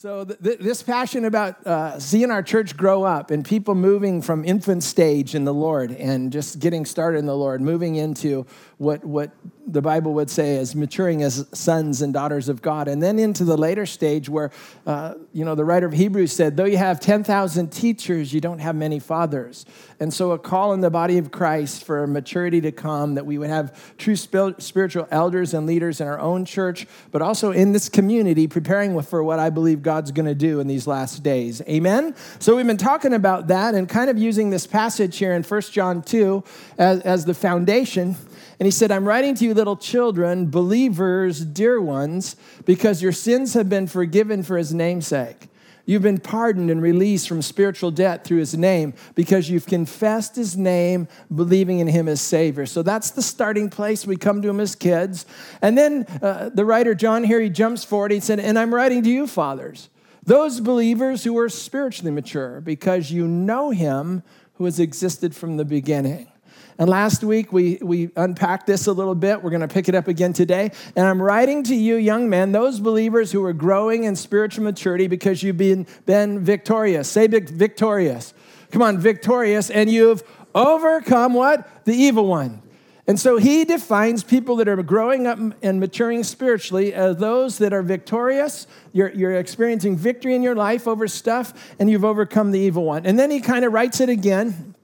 So, 0.00 0.24
th- 0.24 0.38
th- 0.40 0.58
this 0.60 0.80
passion 0.80 1.24
about 1.24 1.66
uh, 1.66 1.98
seeing 1.98 2.30
our 2.30 2.40
church 2.40 2.76
grow 2.76 3.02
up 3.02 3.32
and 3.32 3.44
people 3.44 3.74
moving 3.74 4.22
from 4.22 4.44
infant 4.44 4.84
stage 4.84 5.34
in 5.34 5.44
the 5.44 5.52
Lord 5.52 5.90
and 5.90 6.30
just 6.30 6.60
getting 6.60 6.86
started 6.86 7.18
in 7.18 7.26
the 7.26 7.34
Lord, 7.34 7.60
moving 7.60 7.96
into 7.96 8.46
what, 8.76 9.04
what 9.04 9.32
the 9.66 9.82
Bible 9.82 10.14
would 10.14 10.30
say 10.30 10.56
as 10.56 10.74
maturing 10.74 11.22
as 11.22 11.46
sons 11.52 12.00
and 12.00 12.12
daughters 12.12 12.48
of 12.48 12.62
God, 12.62 12.88
and 12.88 13.02
then 13.02 13.18
into 13.18 13.44
the 13.44 13.56
later 13.56 13.86
stage 13.86 14.28
where, 14.28 14.50
uh, 14.86 15.14
you 15.32 15.44
know, 15.44 15.54
the 15.54 15.64
writer 15.64 15.86
of 15.86 15.92
Hebrews 15.92 16.32
said, 16.32 16.56
though 16.56 16.64
you 16.64 16.78
have 16.78 17.00
10,000 17.00 17.70
teachers, 17.70 18.32
you 18.32 18.40
don't 18.40 18.60
have 18.60 18.74
many 18.74 18.98
fathers. 18.98 19.66
And 20.00 20.14
so, 20.14 20.30
a 20.30 20.38
call 20.38 20.72
in 20.72 20.80
the 20.80 20.90
body 20.90 21.18
of 21.18 21.30
Christ 21.30 21.84
for 21.84 22.06
maturity 22.06 22.60
to 22.62 22.72
come, 22.72 23.16
that 23.16 23.26
we 23.26 23.36
would 23.36 23.50
have 23.50 23.96
true 23.98 24.16
spiritual 24.16 25.08
elders 25.10 25.54
and 25.54 25.66
leaders 25.66 26.00
in 26.00 26.06
our 26.06 26.20
own 26.20 26.44
church, 26.44 26.86
but 27.10 27.20
also 27.20 27.50
in 27.50 27.72
this 27.72 27.88
community, 27.88 28.46
preparing 28.46 29.00
for 29.02 29.22
what 29.22 29.38
I 29.38 29.50
believe 29.50 29.82
God's 29.88 30.10
going 30.10 30.26
to 30.26 30.34
do 30.34 30.60
in 30.60 30.66
these 30.66 30.86
last 30.86 31.22
days. 31.22 31.62
Amen? 31.66 32.14
So, 32.40 32.54
we've 32.54 32.66
been 32.66 32.76
talking 32.76 33.14
about 33.14 33.46
that 33.46 33.74
and 33.74 33.88
kind 33.88 34.10
of 34.10 34.18
using 34.18 34.50
this 34.50 34.66
passage 34.66 35.16
here 35.16 35.32
in 35.32 35.42
1 35.42 35.60
John 35.72 36.02
2 36.02 36.44
as, 36.76 37.00
as 37.00 37.24
the 37.24 37.32
foundation. 37.32 38.14
And 38.60 38.66
he 38.66 38.70
said, 38.70 38.92
I'm 38.92 39.08
writing 39.08 39.34
to 39.36 39.46
you, 39.46 39.54
little 39.54 39.78
children, 39.78 40.50
believers, 40.50 41.42
dear 41.42 41.80
ones, 41.80 42.36
because 42.66 43.02
your 43.02 43.12
sins 43.12 43.54
have 43.54 43.70
been 43.70 43.86
forgiven 43.86 44.42
for 44.42 44.58
his 44.58 44.74
namesake. 44.74 45.48
You've 45.88 46.02
been 46.02 46.20
pardoned 46.20 46.70
and 46.70 46.82
released 46.82 47.26
from 47.26 47.40
spiritual 47.40 47.90
debt 47.90 48.22
through 48.22 48.40
his 48.40 48.54
name 48.54 48.92
because 49.14 49.48
you've 49.48 49.64
confessed 49.64 50.36
his 50.36 50.54
name, 50.54 51.08
believing 51.34 51.78
in 51.78 51.86
him 51.86 52.08
as 52.08 52.20
Savior. 52.20 52.66
So 52.66 52.82
that's 52.82 53.10
the 53.12 53.22
starting 53.22 53.70
place. 53.70 54.06
We 54.06 54.18
come 54.18 54.42
to 54.42 54.50
him 54.50 54.60
as 54.60 54.74
kids. 54.74 55.24
And 55.62 55.78
then 55.78 56.04
uh, 56.20 56.50
the 56.52 56.66
writer 56.66 56.94
John 56.94 57.24
here, 57.24 57.40
he 57.40 57.48
jumps 57.48 57.84
forward. 57.84 58.10
He 58.10 58.20
said, 58.20 58.38
And 58.38 58.58
I'm 58.58 58.74
writing 58.74 59.02
to 59.02 59.08
you, 59.08 59.26
fathers, 59.26 59.88
those 60.22 60.60
believers 60.60 61.24
who 61.24 61.38
are 61.38 61.48
spiritually 61.48 62.10
mature, 62.10 62.60
because 62.60 63.10
you 63.10 63.26
know 63.26 63.70
him 63.70 64.22
who 64.56 64.66
has 64.66 64.78
existed 64.78 65.34
from 65.34 65.56
the 65.56 65.64
beginning. 65.64 66.30
And 66.78 66.88
last 66.88 67.24
week 67.24 67.52
we, 67.52 67.78
we 67.82 68.10
unpacked 68.14 68.68
this 68.68 68.86
a 68.86 68.92
little 68.92 69.16
bit. 69.16 69.42
We're 69.42 69.50
going 69.50 69.62
to 69.62 69.68
pick 69.68 69.88
it 69.88 69.96
up 69.96 70.06
again 70.06 70.32
today. 70.32 70.70
And 70.94 71.06
I'm 71.06 71.20
writing 71.20 71.64
to 71.64 71.74
you, 71.74 71.96
young 71.96 72.30
men, 72.30 72.52
those 72.52 72.78
believers 72.78 73.32
who 73.32 73.44
are 73.44 73.52
growing 73.52 74.04
in 74.04 74.14
spiritual 74.14 74.62
maturity 74.62 75.08
because 75.08 75.42
you've 75.42 75.56
been, 75.56 75.88
been 76.06 76.44
victorious. 76.44 77.10
Say 77.10 77.26
victorious. 77.26 78.32
Come 78.70 78.82
on, 78.82 78.98
victorious. 78.98 79.70
And 79.70 79.90
you've 79.90 80.22
overcome 80.54 81.34
what? 81.34 81.84
The 81.84 81.94
evil 81.94 82.26
one. 82.26 82.62
And 83.08 83.18
so 83.18 83.38
he 83.38 83.64
defines 83.64 84.22
people 84.22 84.56
that 84.56 84.68
are 84.68 84.80
growing 84.82 85.26
up 85.26 85.38
and 85.62 85.80
maturing 85.80 86.22
spiritually 86.22 86.92
as 86.92 87.16
those 87.16 87.58
that 87.58 87.72
are 87.72 87.82
victorious. 87.82 88.66
You're, 88.92 89.10
you're 89.12 89.34
experiencing 89.34 89.96
victory 89.96 90.34
in 90.34 90.42
your 90.42 90.54
life 90.54 90.86
over 90.86 91.08
stuff, 91.08 91.74
and 91.78 91.90
you've 91.90 92.04
overcome 92.04 92.50
the 92.50 92.60
evil 92.60 92.84
one. 92.84 93.06
And 93.06 93.18
then 93.18 93.30
he 93.30 93.40
kind 93.40 93.64
of 93.64 93.72
writes 93.72 94.02
it 94.02 94.10
again. 94.10 94.74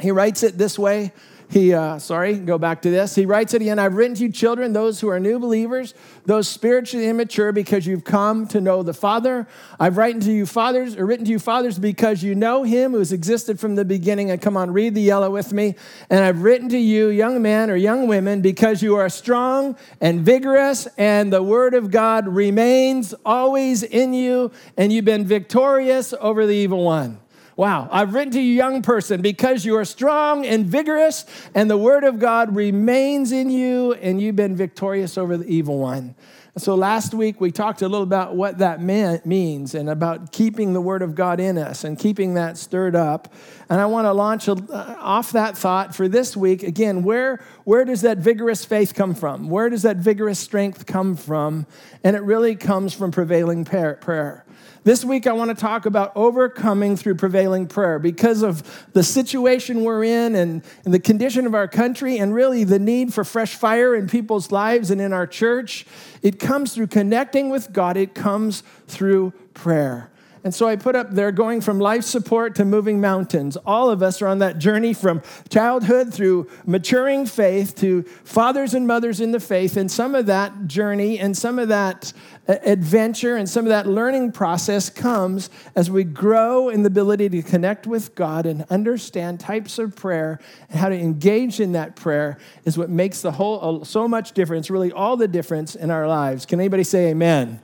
He 0.00 0.10
writes 0.10 0.42
it 0.42 0.58
this 0.58 0.76
way 0.76 1.12
he, 1.50 1.72
uh, 1.72 1.98
sorry, 1.98 2.36
go 2.36 2.58
back 2.58 2.82
to 2.82 2.90
this. 2.90 3.14
He 3.14 3.24
writes 3.24 3.54
it 3.54 3.62
again 3.62 3.78
I've 3.78 3.94
written 3.94 4.14
to 4.16 4.24
you, 4.24 4.32
children, 4.32 4.74
those 4.74 5.00
who 5.00 5.08
are 5.08 5.18
new 5.18 5.38
believers, 5.38 5.94
those 6.26 6.46
spiritually 6.46 7.08
immature, 7.08 7.52
because 7.52 7.86
you've 7.86 8.04
come 8.04 8.46
to 8.48 8.60
know 8.60 8.82
the 8.82 8.92
Father. 8.92 9.46
I've 9.80 9.96
written 9.96 10.20
to 10.22 10.32
you, 10.32 10.44
fathers, 10.44 10.94
or 10.94 11.06
written 11.06 11.24
to 11.24 11.30
you, 11.30 11.38
fathers, 11.38 11.78
because 11.78 12.22
you 12.22 12.34
know 12.34 12.64
him 12.64 12.92
who 12.92 12.98
has 12.98 13.12
existed 13.12 13.58
from 13.58 13.76
the 13.76 13.84
beginning. 13.86 14.30
And 14.30 14.42
come 14.42 14.58
on, 14.58 14.72
read 14.72 14.94
the 14.94 15.00
yellow 15.00 15.30
with 15.30 15.54
me. 15.54 15.74
And 16.10 16.22
I've 16.22 16.42
written 16.42 16.68
to 16.68 16.78
you, 16.78 17.08
young 17.08 17.40
men 17.40 17.70
or 17.70 17.76
young 17.76 18.06
women, 18.06 18.42
because 18.42 18.82
you 18.82 18.96
are 18.96 19.08
strong 19.08 19.74
and 20.02 20.20
vigorous, 20.20 20.86
and 20.98 21.32
the 21.32 21.42
word 21.42 21.72
of 21.72 21.90
God 21.90 22.28
remains 22.28 23.14
always 23.24 23.82
in 23.82 24.12
you, 24.12 24.52
and 24.76 24.92
you've 24.92 25.06
been 25.06 25.24
victorious 25.24 26.12
over 26.20 26.44
the 26.44 26.54
evil 26.54 26.84
one. 26.84 27.20
Wow, 27.58 27.88
I've 27.90 28.14
written 28.14 28.30
to 28.34 28.40
you, 28.40 28.54
young 28.54 28.82
person, 28.82 29.20
because 29.20 29.64
you 29.64 29.74
are 29.78 29.84
strong 29.84 30.46
and 30.46 30.64
vigorous, 30.64 31.26
and 31.56 31.68
the 31.68 31.76
word 31.76 32.04
of 32.04 32.20
God 32.20 32.54
remains 32.54 33.32
in 33.32 33.50
you, 33.50 33.94
and 33.94 34.22
you've 34.22 34.36
been 34.36 34.54
victorious 34.54 35.18
over 35.18 35.36
the 35.36 35.44
evil 35.44 35.76
one. 35.76 36.14
So 36.56 36.76
last 36.76 37.14
week 37.14 37.40
we 37.40 37.50
talked 37.50 37.82
a 37.82 37.88
little 37.88 38.04
about 38.04 38.36
what 38.36 38.58
that 38.58 38.80
means 38.80 39.74
and 39.74 39.90
about 39.90 40.30
keeping 40.30 40.72
the 40.72 40.80
word 40.80 41.02
of 41.02 41.16
God 41.16 41.40
in 41.40 41.58
us 41.58 41.82
and 41.82 41.98
keeping 41.98 42.34
that 42.34 42.58
stirred 42.58 42.94
up. 42.94 43.34
And 43.68 43.80
I 43.80 43.86
want 43.86 44.04
to 44.04 44.12
launch 44.12 44.48
uh, 44.48 44.56
off 44.70 45.32
that 45.32 45.58
thought 45.58 45.96
for 45.96 46.06
this 46.06 46.36
week. 46.36 46.62
Again, 46.62 47.02
where, 47.02 47.44
where 47.64 47.84
does 47.84 48.02
that 48.02 48.18
vigorous 48.18 48.64
faith 48.64 48.94
come 48.94 49.16
from? 49.16 49.50
Where 49.50 49.68
does 49.68 49.82
that 49.82 49.96
vigorous 49.96 50.38
strength 50.38 50.86
come 50.86 51.16
from? 51.16 51.66
And 52.04 52.14
it 52.14 52.22
really 52.22 52.54
comes 52.54 52.94
from 52.94 53.10
prevailing 53.10 53.64
prayer. 53.64 54.44
This 54.84 55.04
week, 55.04 55.26
I 55.26 55.32
want 55.32 55.50
to 55.50 55.54
talk 55.54 55.86
about 55.86 56.12
overcoming 56.14 56.96
through 56.96 57.16
prevailing 57.16 57.66
prayer 57.66 57.98
because 57.98 58.42
of 58.42 58.86
the 58.92 59.02
situation 59.02 59.82
we're 59.82 60.04
in 60.04 60.34
and, 60.34 60.62
and, 60.84 60.94
the 60.94 61.00
condition 61.00 61.46
of 61.46 61.54
our 61.54 61.68
country, 61.68 62.18
and 62.18 62.34
really 62.34 62.64
the 62.64 62.78
need 62.78 63.12
for 63.12 63.24
fresh 63.24 63.54
fire 63.54 63.94
in 63.94 64.08
people's 64.08 64.52
lives 64.52 64.90
and 64.90 65.00
in 65.00 65.12
our 65.12 65.26
church. 65.26 65.84
It 66.22 66.38
comes 66.38 66.74
through 66.74 66.88
connecting 66.88 67.50
with 67.50 67.72
God, 67.72 67.96
it 67.96 68.14
comes 68.14 68.62
through 68.86 69.32
prayer. 69.52 70.10
And 70.48 70.54
so 70.54 70.66
I 70.66 70.76
put 70.76 70.96
up 70.96 71.10
there 71.10 71.30
going 71.30 71.60
from 71.60 71.78
life 71.78 72.04
support 72.04 72.54
to 72.54 72.64
moving 72.64 73.02
mountains. 73.02 73.58
All 73.66 73.90
of 73.90 74.02
us 74.02 74.22
are 74.22 74.28
on 74.28 74.38
that 74.38 74.58
journey 74.58 74.94
from 74.94 75.20
childhood 75.50 76.14
through 76.14 76.48
maturing 76.64 77.26
faith 77.26 77.76
to 77.80 78.04
fathers 78.24 78.72
and 78.72 78.86
mothers 78.86 79.20
in 79.20 79.32
the 79.32 79.40
faith. 79.40 79.76
And 79.76 79.90
some 79.90 80.14
of 80.14 80.24
that 80.24 80.66
journey 80.66 81.18
and 81.18 81.36
some 81.36 81.58
of 81.58 81.68
that 81.68 82.14
uh, 82.48 82.56
adventure 82.64 83.36
and 83.36 83.46
some 83.46 83.66
of 83.66 83.68
that 83.68 83.86
learning 83.86 84.32
process 84.32 84.88
comes 84.88 85.50
as 85.76 85.90
we 85.90 86.02
grow 86.02 86.70
in 86.70 86.82
the 86.82 86.86
ability 86.86 87.28
to 87.28 87.42
connect 87.42 87.86
with 87.86 88.14
God 88.14 88.46
and 88.46 88.64
understand 88.70 89.40
types 89.40 89.78
of 89.78 89.96
prayer 89.96 90.40
and 90.70 90.80
how 90.80 90.88
to 90.88 90.98
engage 90.98 91.60
in 91.60 91.72
that 91.72 91.94
prayer 91.94 92.38
is 92.64 92.78
what 92.78 92.88
makes 92.88 93.20
the 93.20 93.32
whole 93.32 93.82
uh, 93.82 93.84
so 93.84 94.08
much 94.08 94.32
difference, 94.32 94.70
really 94.70 94.92
all 94.92 95.18
the 95.18 95.28
difference 95.28 95.74
in 95.74 95.90
our 95.90 96.08
lives. 96.08 96.46
Can 96.46 96.58
anybody 96.58 96.84
say 96.84 97.08
amen? 97.10 97.60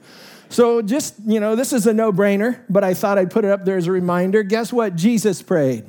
So, 0.55 0.83
just, 0.83 1.17
you 1.27 1.41
know, 1.41 1.57
this 1.57 1.73
is 1.73 1.89
a 1.89 1.93
no 1.93 2.13
brainer, 2.13 2.61
but 2.71 2.85
I 2.85 2.95
thought 2.95 3.19
I'd 3.19 3.33
put 3.33 3.45
it 3.45 3.51
up 3.51 3.65
there 3.65 3.77
as 3.77 3.89
a 3.89 3.91
reminder. 3.91 4.45
Guess 4.45 4.73
what? 4.73 4.95
Jesus 4.95 5.43
prayed. 5.43 5.85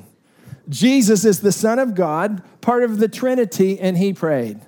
Jesus 0.68 1.24
is 1.24 1.42
the 1.42 1.52
Son 1.52 1.78
of 1.78 1.94
God, 1.94 2.42
part 2.62 2.82
of 2.82 2.98
the 2.98 3.08
Trinity, 3.08 3.80
and 3.80 3.96
he 3.96 4.12
prayed. 4.12 4.60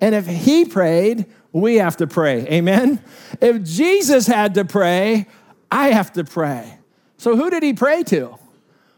And 0.00 0.16
if 0.16 0.26
he 0.26 0.64
prayed, 0.64 1.26
we 1.52 1.76
have 1.76 1.98
to 1.98 2.08
pray. 2.08 2.48
Amen? 2.48 3.00
If 3.40 3.62
Jesus 3.62 4.26
had 4.26 4.54
to 4.54 4.64
pray, 4.64 5.28
I 5.70 5.92
have 5.92 6.12
to 6.14 6.24
pray. 6.24 6.76
So, 7.16 7.36
who 7.36 7.48
did 7.48 7.62
he 7.62 7.74
pray 7.74 8.02
to? 8.02 8.36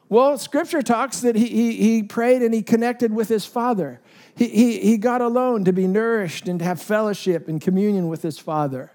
Well, 0.09 0.39
scripture 0.39 0.81
talks 0.81 1.21
that 1.21 1.37
he, 1.37 1.49
he, 1.49 1.73
he 1.77 2.03
prayed 2.03 2.41
and 2.41 2.55
he 2.55 2.63
connected 2.63 3.13
with 3.13 3.29
his 3.29 3.45
Father. 3.45 4.01
He, 4.35 4.49
he, 4.49 4.79
he 4.79 4.97
got 4.97 5.21
alone 5.21 5.67
to 5.67 5.73
be 5.75 5.87
nourished 5.87 6.49
and 6.49 6.59
to 6.61 6.65
have 6.65 6.81
fellowship 6.81 7.47
and 7.47 7.61
communion 7.61 8.09
with 8.09 8.23
his 8.23 8.39
Father. 8.39 8.91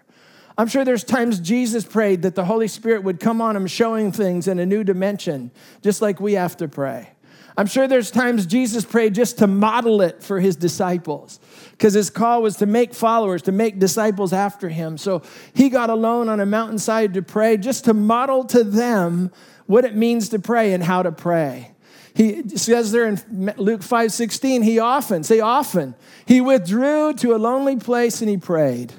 I'm 0.58 0.68
sure 0.68 0.86
there's 0.86 1.04
times 1.04 1.40
Jesus 1.40 1.84
prayed 1.84 2.22
that 2.22 2.36
the 2.36 2.46
Holy 2.46 2.68
Spirit 2.68 3.04
would 3.04 3.20
come 3.20 3.42
on 3.42 3.56
him 3.56 3.68
showing 3.68 4.12
things 4.12 4.48
in 4.48 4.60
a 4.60 4.66
new 4.66 4.84
dimension, 4.84 5.52
just 5.82 6.02
like 6.02 6.20
we 6.20 6.34
have 6.34 6.56
to 6.58 6.68
pray. 6.68 7.10
I'm 7.58 7.68
sure 7.68 7.88
there's 7.88 8.12
times 8.12 8.46
Jesus 8.46 8.84
prayed 8.84 9.16
just 9.16 9.38
to 9.38 9.48
model 9.48 10.02
it 10.02 10.22
for 10.22 10.40
his 10.40 10.58
disciples 10.58 11.40
because 11.72 11.94
his 11.94 12.10
call 12.10 12.42
was 12.42 12.58
to 12.58 12.66
make 12.66 12.94
followers, 12.94 13.44
to 13.44 13.54
make 13.54 13.80
disciples 13.80 14.34
after 14.34 14.68
him. 14.68 14.98
So 14.98 15.22
he 15.54 15.70
got 15.70 15.90
alone 15.90 16.28
on 16.28 16.42
a 16.42 16.46
mountainside 16.46 17.14
to 17.14 17.22
pray 17.22 17.56
just 17.56 17.86
to 17.86 17.94
model 17.94 18.44
to 18.46 18.64
them 18.64 19.32
what 19.68 19.86
it 19.86 19.96
means 19.96 20.30
to 20.30 20.40
pray 20.40 20.74
and 20.74 20.84
how 20.84 21.04
to 21.04 21.12
pray. 21.12 21.72
He 22.14 22.48
says 22.50 22.92
there 22.92 23.08
in 23.08 23.22
Luke 23.58 23.84
5 23.84 24.12
16, 24.12 24.62
he 24.62 24.80
often, 24.80 25.24
say 25.24 25.40
often, 25.40 25.96
he 26.26 26.40
withdrew 26.40 27.14
to 27.16 27.36
a 27.36 27.38
lonely 27.38 27.76
place 27.78 28.22
and 28.22 28.30
he 28.30 28.38
prayed. 28.38 28.94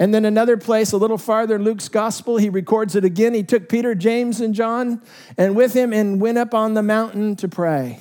And 0.00 0.14
then 0.14 0.24
another 0.24 0.56
place, 0.56 0.92
a 0.92 0.96
little 0.96 1.18
farther 1.18 1.58
Luke's 1.58 1.90
gospel, 1.90 2.38
he 2.38 2.48
records 2.48 2.96
it 2.96 3.04
again. 3.04 3.34
He 3.34 3.42
took 3.42 3.68
Peter, 3.68 3.94
James, 3.94 4.40
and 4.40 4.54
John 4.54 5.02
and 5.36 5.54
with 5.54 5.74
him 5.74 5.92
and 5.92 6.22
went 6.22 6.38
up 6.38 6.54
on 6.54 6.72
the 6.72 6.82
mountain 6.82 7.36
to 7.36 7.48
pray. 7.48 8.00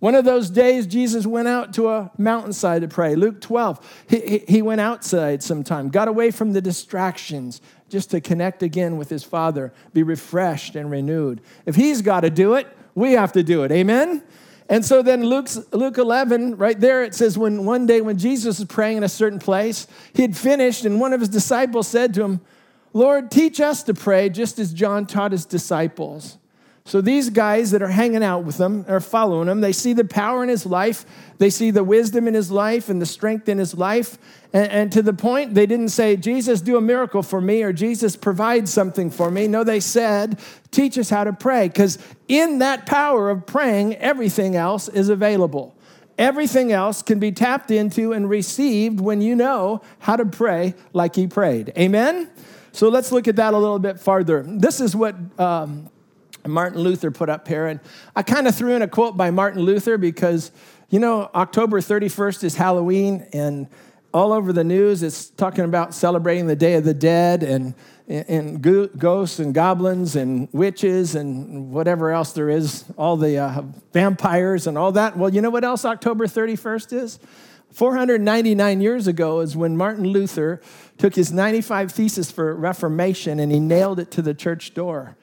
One 0.00 0.16
of 0.16 0.24
those 0.24 0.50
days, 0.50 0.84
Jesus 0.84 1.26
went 1.26 1.46
out 1.46 1.72
to 1.74 1.88
a 1.88 2.10
mountainside 2.18 2.82
to 2.82 2.88
pray. 2.88 3.14
Luke 3.14 3.40
12, 3.40 4.04
he, 4.08 4.44
he 4.48 4.62
went 4.62 4.80
outside 4.80 5.42
sometime, 5.44 5.90
got 5.90 6.08
away 6.08 6.32
from 6.32 6.52
the 6.52 6.60
distractions 6.60 7.60
just 7.88 8.10
to 8.10 8.20
connect 8.20 8.64
again 8.64 8.96
with 8.96 9.08
his 9.08 9.22
Father, 9.22 9.72
be 9.92 10.02
refreshed 10.02 10.74
and 10.74 10.90
renewed. 10.90 11.40
If 11.66 11.76
he's 11.76 12.02
got 12.02 12.20
to 12.20 12.30
do 12.30 12.54
it, 12.54 12.66
we 12.96 13.12
have 13.12 13.32
to 13.32 13.44
do 13.44 13.62
it. 13.62 13.70
Amen? 13.70 14.24
And 14.68 14.84
so 14.84 15.00
then 15.02 15.24
Luke's, 15.24 15.58
Luke 15.72 15.96
11, 15.96 16.56
right 16.56 16.78
there, 16.78 17.02
it 17.02 17.14
says, 17.14 17.38
when 17.38 17.64
one 17.64 17.86
day 17.86 18.00
when 18.02 18.18
Jesus 18.18 18.58
was 18.58 18.68
praying 18.68 18.98
in 18.98 19.02
a 19.02 19.08
certain 19.08 19.38
place, 19.38 19.86
he 20.12 20.22
had 20.22 20.36
finished, 20.36 20.84
and 20.84 21.00
one 21.00 21.12
of 21.12 21.20
his 21.20 21.30
disciples 21.30 21.88
said 21.88 22.12
to 22.14 22.22
him, 22.22 22.40
Lord, 22.92 23.30
teach 23.30 23.60
us 23.60 23.82
to 23.84 23.94
pray 23.94 24.28
just 24.28 24.58
as 24.58 24.72
John 24.72 25.06
taught 25.06 25.32
his 25.32 25.46
disciples. 25.46 26.36
So 26.88 27.02
these 27.02 27.28
guys 27.28 27.72
that 27.72 27.82
are 27.82 27.88
hanging 27.88 28.22
out 28.24 28.44
with 28.44 28.58
him 28.58 28.86
are 28.88 28.98
following 28.98 29.46
him. 29.46 29.60
They 29.60 29.74
see 29.74 29.92
the 29.92 30.06
power 30.06 30.42
in 30.42 30.48
his 30.48 30.64
life, 30.64 31.04
they 31.36 31.50
see 31.50 31.70
the 31.70 31.84
wisdom 31.84 32.26
in 32.26 32.32
his 32.32 32.50
life 32.50 32.88
and 32.88 33.00
the 33.00 33.04
strength 33.04 33.46
in 33.46 33.58
his 33.58 33.76
life. 33.76 34.16
And, 34.54 34.72
and, 34.72 34.92
to 34.92 35.02
the 35.02 35.12
point, 35.12 35.52
they 35.52 35.66
didn't 35.66 35.90
say, 35.90 36.16
Jesus, 36.16 36.62
do 36.62 36.78
a 36.78 36.80
miracle 36.80 37.22
for 37.22 37.42
me 37.42 37.62
or 37.62 37.74
Jesus, 37.74 38.16
provide 38.16 38.70
something 38.70 39.10
for 39.10 39.30
me. 39.30 39.46
No, 39.46 39.64
they 39.64 39.80
said, 39.80 40.40
teach 40.70 40.96
us 40.96 41.10
how 41.10 41.24
to 41.24 41.32
pray. 41.34 41.68
Because 41.68 41.98
in 42.26 42.60
that 42.60 42.86
power 42.86 43.28
of 43.28 43.44
praying, 43.44 43.96
everything 43.96 44.56
else 44.56 44.88
is 44.88 45.10
available. 45.10 45.76
Everything 46.16 46.72
else 46.72 47.02
can 47.02 47.18
be 47.18 47.32
tapped 47.32 47.70
into 47.70 48.14
and 48.14 48.30
received 48.30 48.98
when 48.98 49.20
you 49.20 49.36
know 49.36 49.82
how 49.98 50.16
to 50.16 50.24
pray 50.24 50.74
like 50.94 51.16
he 51.16 51.26
prayed. 51.26 51.70
Amen? 51.76 52.30
So 52.72 52.88
let's 52.88 53.12
look 53.12 53.28
at 53.28 53.36
that 53.36 53.52
a 53.52 53.58
little 53.58 53.78
bit 53.78 54.00
farther. 54.00 54.42
This 54.42 54.80
is 54.80 54.96
what. 54.96 55.14
Um, 55.38 55.90
Martin 56.48 56.80
Luther 56.80 57.10
put 57.10 57.28
up 57.28 57.46
here. 57.46 57.66
And 57.66 57.80
I 58.16 58.22
kind 58.22 58.48
of 58.48 58.54
threw 58.54 58.74
in 58.74 58.82
a 58.82 58.88
quote 58.88 59.16
by 59.16 59.30
Martin 59.30 59.62
Luther 59.62 59.98
because, 59.98 60.50
you 60.90 60.98
know, 60.98 61.30
October 61.34 61.80
31st 61.80 62.44
is 62.44 62.54
Halloween, 62.56 63.26
and 63.32 63.68
all 64.12 64.32
over 64.32 64.52
the 64.52 64.64
news 64.64 65.02
it's 65.02 65.28
talking 65.30 65.64
about 65.64 65.94
celebrating 65.94 66.46
the 66.46 66.56
Day 66.56 66.74
of 66.74 66.84
the 66.84 66.94
Dead 66.94 67.42
and, 67.42 67.74
and 68.08 68.62
ghosts 68.62 69.38
and 69.38 69.52
goblins 69.52 70.16
and 70.16 70.48
witches 70.52 71.14
and 71.14 71.70
whatever 71.70 72.10
else 72.10 72.32
there 72.32 72.48
is, 72.48 72.84
all 72.96 73.16
the 73.16 73.36
uh, 73.36 73.62
vampires 73.92 74.66
and 74.66 74.78
all 74.78 74.92
that. 74.92 75.16
Well, 75.16 75.32
you 75.32 75.42
know 75.42 75.50
what 75.50 75.64
else 75.64 75.84
October 75.84 76.26
31st 76.26 76.92
is? 76.92 77.18
499 77.70 78.80
years 78.80 79.06
ago 79.06 79.40
is 79.40 79.54
when 79.54 79.76
Martin 79.76 80.06
Luther 80.06 80.62
took 80.96 81.14
his 81.14 81.30
95 81.30 81.92
Thesis 81.92 82.30
for 82.30 82.54
Reformation 82.54 83.38
and 83.38 83.52
he 83.52 83.60
nailed 83.60 84.00
it 84.00 84.10
to 84.12 84.22
the 84.22 84.32
church 84.32 84.72
door. 84.72 85.17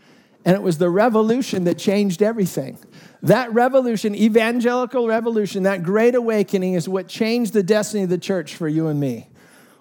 And 0.45 0.55
it 0.55 0.61
was 0.61 0.77
the 0.77 0.89
revolution 0.89 1.63
that 1.63 1.79
changed 1.79 2.21
everything. 2.21 2.77
That 3.23 3.51
revolution, 3.51 4.13
evangelical 4.13 5.07
revolution, 5.07 5.63
that 5.63 5.81
great 5.81 6.13
awakening 6.13 6.75
is 6.75 6.87
what 6.87 7.07
changed 7.07 7.53
the 7.53 7.63
destiny 7.63 8.03
of 8.03 8.09
the 8.09 8.19
church 8.19 8.55
for 8.55 8.67
you 8.67 8.87
and 8.87 8.99
me. 8.99 9.27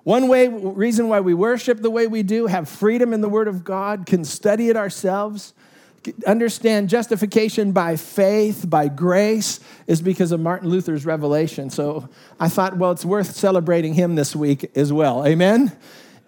One 0.05 0.29
way, 0.29 0.49
reason 0.49 1.09
why 1.09 1.21
we 1.21 1.35
worship 1.35 1.81
the 1.81 1.91
way 1.91 2.07
we 2.07 2.23
do, 2.23 2.47
have 2.47 2.69
freedom 2.69 3.13
in 3.13 3.21
the 3.21 3.29
Word 3.29 3.49
of 3.49 3.65
God, 3.65 4.07
can 4.07 4.25
study 4.25 4.69
it 4.69 4.77
ourselves, 4.77 5.53
understand 6.27 6.91
justification 6.91 7.73
by 7.73 7.97
faith, 7.97 8.69
by 8.69 8.89
grace, 8.89 9.61
is 9.87 10.03
because 10.03 10.33
of 10.33 10.41
Martin 10.41 10.69
Luther's 10.69 11.07
revelation. 11.07 11.71
So 11.71 12.09
I 12.41 12.49
thought, 12.49 12.77
well, 12.77 12.93
it's 12.93 13.05
worth 13.05 13.35
celebrating 13.35 13.95
him 13.95 14.15
this 14.15 14.37
week 14.37 14.71
as 14.77 14.93
well. 14.93 15.27
Amen? 15.27 15.73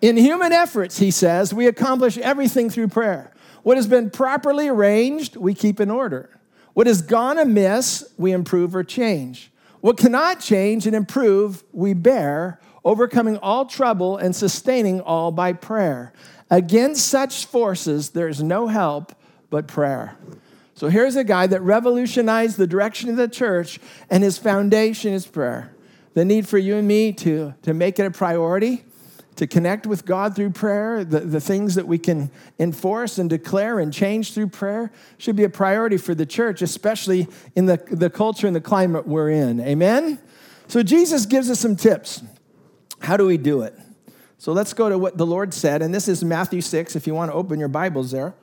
In 0.00 0.16
human 0.16 0.52
efforts, 0.52 0.98
he 0.98 1.10
says, 1.10 1.52
we 1.52 1.66
accomplish 1.66 2.18
everything 2.18 2.68
through 2.70 2.88
prayer. 2.88 3.32
What 3.66 3.78
has 3.78 3.88
been 3.88 4.10
properly 4.10 4.68
arranged, 4.68 5.34
we 5.34 5.52
keep 5.52 5.80
in 5.80 5.90
order. 5.90 6.30
What 6.74 6.86
has 6.86 7.02
gone 7.02 7.36
amiss, 7.36 8.08
we 8.16 8.30
improve 8.30 8.76
or 8.76 8.84
change. 8.84 9.50
What 9.80 9.98
cannot 9.98 10.38
change 10.38 10.86
and 10.86 10.94
improve, 10.94 11.64
we 11.72 11.92
bear, 11.92 12.60
overcoming 12.84 13.38
all 13.38 13.66
trouble 13.66 14.18
and 14.18 14.36
sustaining 14.36 15.00
all 15.00 15.32
by 15.32 15.52
prayer. 15.52 16.12
Against 16.48 17.08
such 17.08 17.46
forces, 17.46 18.10
there 18.10 18.28
is 18.28 18.40
no 18.40 18.68
help 18.68 19.12
but 19.50 19.66
prayer. 19.66 20.16
So 20.74 20.86
here's 20.86 21.16
a 21.16 21.24
guy 21.24 21.48
that 21.48 21.60
revolutionized 21.60 22.58
the 22.58 22.68
direction 22.68 23.10
of 23.10 23.16
the 23.16 23.26
church, 23.26 23.80
and 24.08 24.22
his 24.22 24.38
foundation 24.38 25.12
is 25.12 25.26
prayer. 25.26 25.74
The 26.14 26.24
need 26.24 26.46
for 26.46 26.58
you 26.58 26.76
and 26.76 26.86
me 26.86 27.12
to, 27.14 27.52
to 27.62 27.74
make 27.74 27.98
it 27.98 28.06
a 28.06 28.12
priority 28.12 28.84
to 29.36 29.46
connect 29.46 29.86
with 29.86 30.04
God 30.04 30.34
through 30.34 30.50
prayer, 30.50 31.04
the, 31.04 31.20
the 31.20 31.40
things 31.40 31.74
that 31.74 31.86
we 31.86 31.98
can 31.98 32.30
enforce 32.58 33.18
and 33.18 33.28
declare 33.28 33.78
and 33.78 33.92
change 33.92 34.32
through 34.32 34.48
prayer 34.48 34.90
should 35.18 35.36
be 35.36 35.44
a 35.44 35.50
priority 35.50 35.98
for 35.98 36.14
the 36.14 36.26
church, 36.26 36.62
especially 36.62 37.28
in 37.54 37.66
the, 37.66 37.76
the 37.90 38.10
culture 38.10 38.46
and 38.46 38.56
the 38.56 38.60
climate 38.60 39.06
we're 39.06 39.30
in. 39.30 39.60
Amen? 39.60 40.18
So 40.68 40.82
Jesus 40.82 41.26
gives 41.26 41.50
us 41.50 41.60
some 41.60 41.76
tips. 41.76 42.22
How 43.00 43.16
do 43.16 43.26
we 43.26 43.36
do 43.36 43.62
it? 43.62 43.78
So 44.38 44.52
let's 44.52 44.72
go 44.72 44.88
to 44.88 44.98
what 44.98 45.16
the 45.18 45.26
Lord 45.26 45.52
said, 45.54 45.82
and 45.82 45.94
this 45.94 46.08
is 46.08 46.24
Matthew 46.24 46.60
6, 46.60 46.96
if 46.96 47.06
you 47.06 47.14
want 47.14 47.30
to 47.30 47.34
open 47.34 47.58
your 47.58 47.68
Bibles 47.68 48.10
there. 48.10 48.34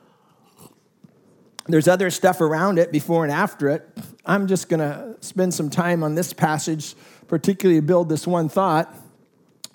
There's 1.66 1.88
other 1.88 2.10
stuff 2.10 2.40
around 2.40 2.78
it 2.78 2.92
before 2.92 3.24
and 3.24 3.32
after 3.32 3.68
it. 3.70 3.88
I'm 4.26 4.46
just 4.46 4.68
going 4.68 4.80
to 4.80 5.16
spend 5.20 5.54
some 5.54 5.70
time 5.70 6.02
on 6.02 6.14
this 6.14 6.32
passage, 6.32 6.94
particularly 7.26 7.80
to 7.80 7.86
build 7.86 8.08
this 8.08 8.26
one 8.26 8.48
thought. 8.48 8.94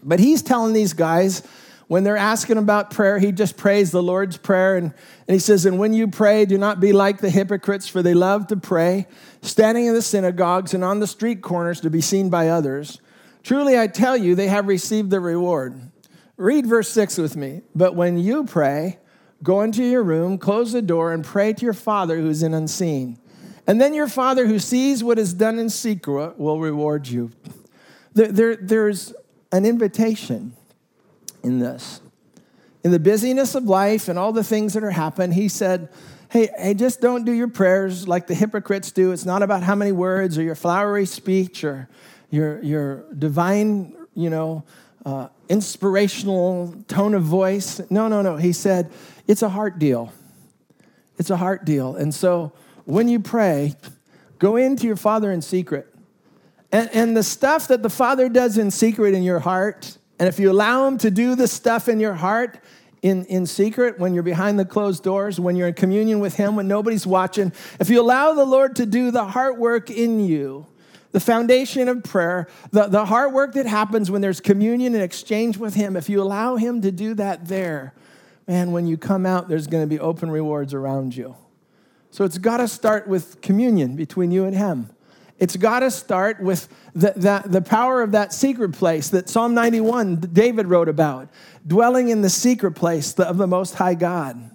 But 0.03 0.19
he's 0.19 0.41
telling 0.41 0.73
these 0.73 0.93
guys, 0.93 1.43
when 1.87 2.03
they're 2.03 2.17
asking 2.17 2.57
about 2.57 2.91
prayer, 2.91 3.17
he 3.17 3.31
just 3.31 3.57
prays 3.57 3.89
the 3.89 4.03
Lord's 4.03 4.37
Prayer. 4.37 4.77
And, 4.77 4.93
and 5.27 5.33
he 5.33 5.39
says, 5.39 5.65
And 5.65 5.79
when 5.79 5.93
you 5.93 6.07
pray, 6.07 6.45
do 6.45 6.57
not 6.57 6.79
be 6.79 6.93
like 6.93 7.19
the 7.19 7.31
hypocrites, 7.31 7.87
for 7.87 8.03
they 8.03 8.13
love 8.13 8.47
to 8.47 8.57
pray, 8.57 9.07
standing 9.41 9.85
in 9.85 9.95
the 9.95 10.01
synagogues 10.03 10.75
and 10.75 10.83
on 10.83 10.99
the 10.99 11.07
street 11.07 11.41
corners 11.41 11.81
to 11.81 11.89
be 11.89 12.01
seen 12.01 12.29
by 12.29 12.49
others. 12.49 13.01
Truly, 13.41 13.79
I 13.79 13.87
tell 13.87 14.15
you, 14.15 14.35
they 14.35 14.47
have 14.47 14.67
received 14.67 15.09
the 15.09 15.19
reward. 15.19 15.81
Read 16.37 16.67
verse 16.67 16.89
6 16.89 17.17
with 17.17 17.35
me. 17.35 17.63
But 17.73 17.95
when 17.95 18.19
you 18.19 18.43
pray, 18.43 18.99
go 19.41 19.61
into 19.61 19.83
your 19.83 20.03
room, 20.03 20.37
close 20.37 20.71
the 20.71 20.83
door, 20.83 21.11
and 21.11 21.25
pray 21.25 21.53
to 21.53 21.65
your 21.65 21.73
Father 21.73 22.17
who's 22.17 22.43
in 22.43 22.53
unseen. 22.53 23.17
And 23.65 23.81
then 23.81 23.95
your 23.95 24.07
Father 24.07 24.45
who 24.45 24.59
sees 24.59 25.03
what 25.03 25.17
is 25.17 25.33
done 25.33 25.57
in 25.57 25.69
secret 25.69 26.37
will 26.37 26.59
reward 26.59 27.07
you. 27.07 27.31
There, 28.13 28.31
there, 28.31 28.55
there's 28.55 29.13
an 29.51 29.65
invitation 29.65 30.53
in 31.43 31.59
this. 31.59 32.01
In 32.83 32.91
the 32.91 32.99
busyness 32.99 33.55
of 33.55 33.65
life 33.65 34.07
and 34.07 34.17
all 34.17 34.31
the 34.31 34.43
things 34.43 34.73
that 34.73 34.83
are 34.83 34.91
happening, 34.91 35.31
he 35.31 35.49
said, 35.49 35.89
hey, 36.29 36.49
hey, 36.57 36.73
just 36.73 37.01
don't 37.01 37.25
do 37.25 37.31
your 37.31 37.47
prayers 37.47 38.07
like 38.07 38.27
the 38.27 38.35
hypocrites 38.35 38.91
do. 38.91 39.11
It's 39.11 39.25
not 39.25 39.43
about 39.43 39.63
how 39.63 39.75
many 39.75 39.91
words 39.91 40.37
or 40.37 40.43
your 40.43 40.55
flowery 40.55 41.05
speech 41.05 41.63
or 41.63 41.89
your, 42.29 42.61
your 42.63 43.05
divine, 43.13 43.95
you 44.13 44.29
know, 44.29 44.63
uh, 45.05 45.27
inspirational 45.49 46.73
tone 46.87 47.15
of 47.15 47.23
voice. 47.23 47.81
No, 47.89 48.07
no, 48.07 48.21
no. 48.21 48.37
He 48.37 48.53
said, 48.53 48.91
it's 49.27 49.41
a 49.41 49.49
heart 49.49 49.79
deal. 49.79 50.13
It's 51.17 51.29
a 51.29 51.37
heart 51.37 51.65
deal. 51.65 51.95
And 51.95 52.13
so 52.13 52.53
when 52.85 53.09
you 53.09 53.19
pray, 53.19 53.75
go 54.37 54.55
into 54.55 54.87
your 54.87 54.95
Father 54.95 55.31
in 55.31 55.41
secret 55.41 55.93
and, 56.71 56.89
and 56.93 57.17
the 57.17 57.23
stuff 57.23 57.67
that 57.69 57.81
the 57.81 57.89
Father 57.89 58.29
does 58.29 58.57
in 58.57 58.71
secret 58.71 59.13
in 59.13 59.23
your 59.23 59.39
heart, 59.39 59.97
and 60.19 60.27
if 60.27 60.39
you 60.39 60.51
allow 60.51 60.87
Him 60.87 60.97
to 60.99 61.09
do 61.09 61.35
the 61.35 61.47
stuff 61.47 61.89
in 61.89 61.99
your 61.99 62.13
heart 62.13 62.59
in, 63.01 63.25
in 63.25 63.45
secret, 63.45 63.97
when 63.97 64.13
you're 64.13 64.23
behind 64.23 64.59
the 64.59 64.65
closed 64.65 65.03
doors, 65.03 65.39
when 65.39 65.55
you're 65.55 65.69
in 65.69 65.73
communion 65.73 66.19
with 66.19 66.35
Him, 66.35 66.55
when 66.55 66.67
nobody's 66.67 67.07
watching, 67.07 67.51
if 67.79 67.89
you 67.89 68.01
allow 68.01 68.33
the 68.33 68.45
Lord 68.45 68.75
to 68.75 68.85
do 68.85 69.09
the 69.09 69.25
heart 69.25 69.57
work 69.57 69.89
in 69.89 70.19
you, 70.19 70.67
the 71.11 71.19
foundation 71.19 71.87
of 71.87 72.03
prayer, 72.03 72.47
the, 72.71 72.87
the 72.87 73.05
heart 73.05 73.33
work 73.33 73.53
that 73.53 73.65
happens 73.65 74.11
when 74.11 74.21
there's 74.21 74.39
communion 74.39 74.93
and 74.93 75.03
exchange 75.03 75.57
with 75.57 75.73
Him, 75.73 75.95
if 75.95 76.09
you 76.09 76.21
allow 76.21 76.55
Him 76.55 76.81
to 76.81 76.91
do 76.91 77.15
that 77.15 77.47
there, 77.47 77.93
man, 78.47 78.71
when 78.71 78.85
you 78.85 78.97
come 78.97 79.25
out, 79.25 79.47
there's 79.47 79.65
going 79.65 79.83
to 79.83 79.87
be 79.87 79.99
open 79.99 80.29
rewards 80.29 80.73
around 80.73 81.15
you. 81.15 81.35
So 82.11 82.25
it's 82.25 82.37
got 82.37 82.57
to 82.57 82.67
start 82.67 83.07
with 83.07 83.41
communion 83.41 83.95
between 83.95 84.31
you 84.31 84.45
and 84.45 84.55
Him. 84.55 84.89
It's 85.39 85.55
got 85.55 85.79
to 85.79 85.89
start 85.89 86.41
with 86.41 86.67
the, 86.93 87.13
the, 87.15 87.43
the, 87.45 87.61
power 87.61 88.01
of 88.01 88.11
that 88.11 88.33
secret 88.33 88.73
place 88.73 89.09
that 89.09 89.29
Psalm 89.29 89.53
91, 89.53 90.17
David 90.33 90.67
wrote 90.67 90.89
about, 90.89 91.29
dwelling 91.65 92.09
in 92.09 92.21
the 92.21 92.29
secret 92.29 92.73
place 92.73 93.13
of 93.13 93.37
the 93.37 93.47
Most 93.47 93.75
High 93.75 93.93
God. 93.93 94.51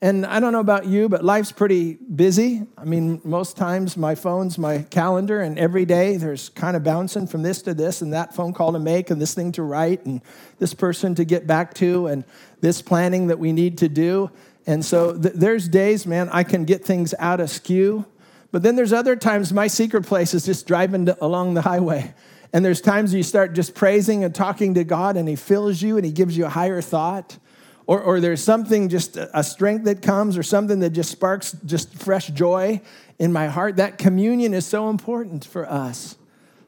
And 0.00 0.26
I 0.26 0.40
don't 0.40 0.52
know 0.52 0.60
about 0.60 0.86
you, 0.86 1.08
but 1.08 1.24
life's 1.24 1.52
pretty 1.52 1.94
busy. 1.94 2.66
I 2.76 2.84
mean, 2.84 3.20
most 3.24 3.56
times 3.56 3.96
my 3.96 4.16
phone's 4.16 4.58
my 4.58 4.82
calendar, 4.90 5.40
and 5.40 5.56
every 5.56 5.84
day 5.84 6.16
there's 6.16 6.48
kind 6.50 6.76
of 6.76 6.82
bouncing 6.82 7.28
from 7.28 7.42
this 7.42 7.62
to 7.62 7.74
this, 7.74 8.02
and 8.02 8.12
that 8.12 8.34
phone 8.34 8.52
call 8.52 8.72
to 8.72 8.78
make, 8.80 9.10
and 9.10 9.20
this 9.20 9.34
thing 9.34 9.52
to 9.52 9.62
write, 9.62 10.04
and 10.04 10.20
this 10.58 10.74
person 10.74 11.14
to 11.14 11.24
get 11.24 11.46
back 11.46 11.74
to, 11.74 12.08
and 12.08 12.24
this 12.60 12.82
planning 12.82 13.28
that 13.28 13.38
we 13.38 13.52
need 13.52 13.78
to 13.78 13.88
do. 13.88 14.30
And 14.66 14.84
so 14.84 15.16
th- 15.16 15.34
there's 15.34 15.68
days, 15.68 16.06
man, 16.06 16.28
I 16.30 16.42
can 16.42 16.64
get 16.64 16.84
things 16.84 17.14
out 17.18 17.40
of 17.40 17.50
skew 17.50 18.04
but 18.50 18.62
then 18.62 18.76
there's 18.76 18.92
other 18.92 19.16
times 19.16 19.52
my 19.52 19.66
secret 19.66 20.06
place 20.06 20.34
is 20.34 20.44
just 20.44 20.66
driving 20.66 21.08
along 21.20 21.54
the 21.54 21.62
highway. 21.62 22.14
And 22.52 22.64
there's 22.64 22.80
times 22.80 23.12
you 23.12 23.22
start 23.22 23.52
just 23.52 23.74
praising 23.74 24.24
and 24.24 24.34
talking 24.34 24.74
to 24.74 24.84
God 24.84 25.16
and 25.16 25.28
He 25.28 25.36
fills 25.36 25.82
you 25.82 25.96
and 25.96 26.04
He 26.04 26.12
gives 26.12 26.36
you 26.36 26.46
a 26.46 26.48
higher 26.48 26.80
thought. 26.80 27.38
Or, 27.86 28.00
or 28.00 28.20
there's 28.20 28.42
something, 28.42 28.90
just 28.90 29.16
a 29.16 29.42
strength 29.42 29.86
that 29.86 30.02
comes, 30.02 30.36
or 30.36 30.42
something 30.42 30.80
that 30.80 30.90
just 30.90 31.10
sparks 31.10 31.56
just 31.64 31.94
fresh 31.94 32.26
joy 32.28 32.82
in 33.18 33.32
my 33.32 33.48
heart. 33.48 33.76
That 33.76 33.96
communion 33.96 34.52
is 34.52 34.66
so 34.66 34.90
important 34.90 35.42
for 35.42 35.66
us, 35.66 36.16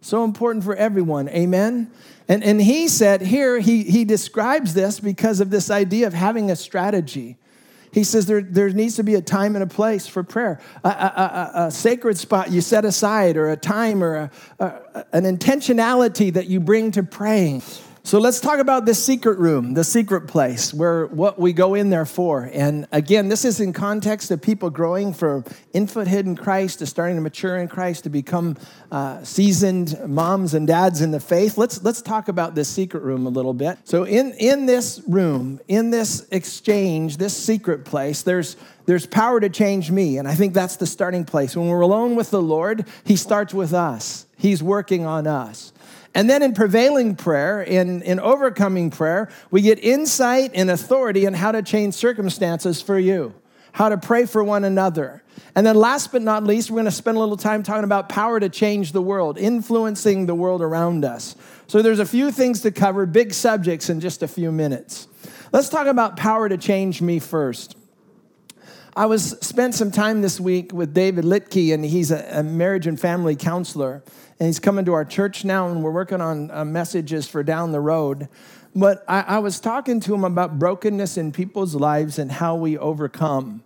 so 0.00 0.24
important 0.24 0.64
for 0.64 0.74
everyone. 0.74 1.28
Amen? 1.28 1.90
And, 2.26 2.42
and 2.42 2.58
he 2.58 2.88
said 2.88 3.20
here, 3.20 3.58
he, 3.58 3.82
he 3.82 4.06
describes 4.06 4.72
this 4.72 4.98
because 4.98 5.40
of 5.40 5.50
this 5.50 5.70
idea 5.70 6.06
of 6.06 6.14
having 6.14 6.50
a 6.50 6.56
strategy. 6.56 7.36
He 7.92 8.04
says 8.04 8.26
there, 8.26 8.40
there 8.40 8.68
needs 8.70 8.96
to 8.96 9.02
be 9.02 9.14
a 9.16 9.20
time 9.20 9.56
and 9.56 9.62
a 9.62 9.66
place 9.66 10.06
for 10.06 10.22
prayer, 10.22 10.60
a, 10.84 10.88
a, 10.88 10.92
a, 10.92 11.66
a 11.66 11.70
sacred 11.70 12.18
spot 12.18 12.50
you 12.50 12.60
set 12.60 12.84
aside, 12.84 13.36
or 13.36 13.50
a 13.50 13.56
time 13.56 14.02
or 14.02 14.30
an 14.58 15.24
intentionality 15.24 16.32
that 16.32 16.46
you 16.46 16.60
bring 16.60 16.92
to 16.92 17.02
praying. 17.02 17.62
So 18.02 18.18
let's 18.18 18.40
talk 18.40 18.60
about 18.60 18.86
this 18.86 19.02
secret 19.02 19.38
room, 19.38 19.74
the 19.74 19.84
secret 19.84 20.22
place, 20.22 20.72
where 20.72 21.06
what 21.06 21.38
we 21.38 21.52
go 21.52 21.74
in 21.74 21.90
there 21.90 22.06
for. 22.06 22.50
And 22.52 22.88
again, 22.92 23.28
this 23.28 23.44
is 23.44 23.60
in 23.60 23.74
context 23.74 24.30
of 24.30 24.40
people 24.40 24.70
growing 24.70 25.12
from 25.12 25.44
infanthood 25.74 26.24
in 26.24 26.34
Christ 26.34 26.78
to 26.78 26.86
starting 26.86 27.16
to 27.16 27.20
mature 27.20 27.58
in 27.58 27.68
Christ 27.68 28.04
to 28.04 28.10
become 28.10 28.56
uh, 28.90 29.22
seasoned 29.22 29.98
moms 30.08 30.54
and 30.54 30.66
dads 30.66 31.02
in 31.02 31.10
the 31.10 31.20
faith. 31.20 31.58
Let's 31.58 31.84
let's 31.84 32.00
talk 32.00 32.28
about 32.28 32.54
this 32.54 32.68
secret 32.68 33.02
room 33.02 33.26
a 33.26 33.30
little 33.30 33.54
bit. 33.54 33.78
So 33.84 34.04
in 34.04 34.32
in 34.32 34.64
this 34.64 35.02
room, 35.06 35.60
in 35.68 35.90
this 35.90 36.26
exchange, 36.30 37.18
this 37.18 37.36
secret 37.36 37.84
place, 37.84 38.22
there's 38.22 38.56
there's 38.86 39.06
power 39.06 39.40
to 39.40 39.50
change 39.50 39.90
me, 39.90 40.16
and 40.16 40.26
I 40.26 40.34
think 40.34 40.54
that's 40.54 40.76
the 40.76 40.86
starting 40.86 41.24
place. 41.24 41.54
When 41.54 41.68
we're 41.68 41.82
alone 41.82 42.16
with 42.16 42.30
the 42.30 42.42
Lord, 42.42 42.86
He 43.04 43.16
starts 43.16 43.52
with 43.52 43.74
us. 43.74 44.26
He's 44.36 44.62
working 44.62 45.04
on 45.04 45.26
us. 45.26 45.72
And 46.14 46.28
then 46.28 46.42
in 46.42 46.54
prevailing 46.54 47.14
prayer, 47.14 47.62
in, 47.62 48.02
in 48.02 48.18
overcoming 48.18 48.90
prayer, 48.90 49.30
we 49.50 49.62
get 49.62 49.78
insight 49.78 50.50
and 50.54 50.70
authority 50.70 51.26
on 51.26 51.34
how 51.34 51.52
to 51.52 51.62
change 51.62 51.94
circumstances 51.94 52.82
for 52.82 52.98
you, 52.98 53.32
how 53.72 53.88
to 53.88 53.96
pray 53.96 54.26
for 54.26 54.42
one 54.42 54.64
another. 54.64 55.22
And 55.54 55.64
then 55.64 55.76
last 55.76 56.10
but 56.10 56.22
not 56.22 56.44
least, 56.44 56.70
we're 56.70 56.76
going 56.76 56.84
to 56.86 56.90
spend 56.90 57.16
a 57.16 57.20
little 57.20 57.36
time 57.36 57.62
talking 57.62 57.84
about 57.84 58.08
power 58.08 58.40
to 58.40 58.48
change 58.48 58.92
the 58.92 59.02
world, 59.02 59.38
influencing 59.38 60.26
the 60.26 60.34
world 60.34 60.62
around 60.62 61.04
us. 61.04 61.36
So 61.68 61.80
there's 61.80 62.00
a 62.00 62.06
few 62.06 62.32
things 62.32 62.62
to 62.62 62.72
cover, 62.72 63.06
big 63.06 63.32
subjects 63.32 63.88
in 63.88 64.00
just 64.00 64.22
a 64.22 64.28
few 64.28 64.50
minutes. 64.50 65.06
Let's 65.52 65.68
talk 65.68 65.86
about 65.86 66.16
power 66.16 66.48
to 66.48 66.56
change 66.56 67.00
me 67.00 67.20
first. 67.20 67.76
I 68.96 69.06
was 69.06 69.38
spent 69.40 69.76
some 69.76 69.92
time 69.92 70.20
this 70.20 70.40
week 70.40 70.72
with 70.72 70.92
David 70.92 71.24
Litke, 71.24 71.72
and 71.72 71.84
he's 71.84 72.10
a, 72.10 72.40
a 72.40 72.42
marriage 72.42 72.88
and 72.88 72.98
family 72.98 73.36
counselor 73.36 74.02
and 74.40 74.46
he's 74.46 74.58
coming 74.58 74.86
to 74.86 74.94
our 74.94 75.04
church 75.04 75.44
now, 75.44 75.68
and 75.68 75.84
we're 75.84 75.90
working 75.90 76.22
on 76.22 76.50
uh, 76.50 76.64
messages 76.64 77.28
for 77.28 77.42
down 77.42 77.72
the 77.72 77.80
road. 77.80 78.26
But 78.74 79.04
I, 79.06 79.20
I 79.20 79.38
was 79.40 79.60
talking 79.60 80.00
to 80.00 80.14
him 80.14 80.24
about 80.24 80.58
brokenness 80.58 81.18
in 81.18 81.30
people's 81.30 81.74
lives 81.74 82.18
and 82.18 82.32
how 82.32 82.54
we 82.54 82.78
overcome. 82.78 83.62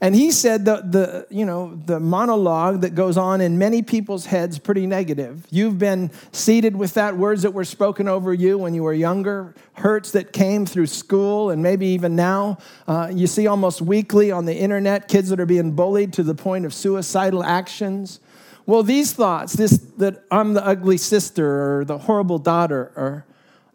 And 0.00 0.14
he 0.14 0.30
said 0.32 0.64
the, 0.64 0.76
the, 0.76 1.26
you 1.30 1.44
know, 1.44 1.80
the 1.86 2.00
monologue 2.00 2.80
that 2.80 2.94
goes 2.94 3.16
on 3.16 3.40
in 3.40 3.56
many 3.56 3.82
people's 3.82 4.26
heads 4.26 4.58
pretty 4.58 4.86
negative. 4.86 5.46
You've 5.50 5.78
been 5.78 6.10
seated 6.32 6.76
with 6.76 6.94
that, 6.94 7.16
words 7.16 7.42
that 7.42 7.52
were 7.52 7.64
spoken 7.64 8.08
over 8.08 8.34
you 8.34 8.58
when 8.58 8.74
you 8.74 8.82
were 8.82 8.92
younger, 8.92 9.54
hurts 9.74 10.10
that 10.12 10.32
came 10.32 10.66
through 10.66 10.86
school, 10.86 11.50
and 11.50 11.62
maybe 11.62 11.86
even 11.86 12.16
now. 12.16 12.58
Uh, 12.86 13.10
you 13.12 13.28
see 13.28 13.46
almost 13.46 13.80
weekly 13.80 14.32
on 14.32 14.44
the 14.44 14.56
internet 14.56 15.08
kids 15.08 15.28
that 15.30 15.38
are 15.38 15.46
being 15.46 15.72
bullied 15.72 16.12
to 16.14 16.24
the 16.24 16.34
point 16.34 16.64
of 16.64 16.74
suicidal 16.74 17.42
actions. 17.44 18.20
Well, 18.66 18.82
these 18.82 19.12
thoughts, 19.12 19.54
this 19.54 19.78
that 19.98 20.24
I'm 20.30 20.54
the 20.54 20.64
ugly 20.64 20.96
sister 20.96 21.78
or 21.80 21.84
the 21.84 21.98
horrible 21.98 22.38
daughter, 22.38 22.92
or 22.96 23.26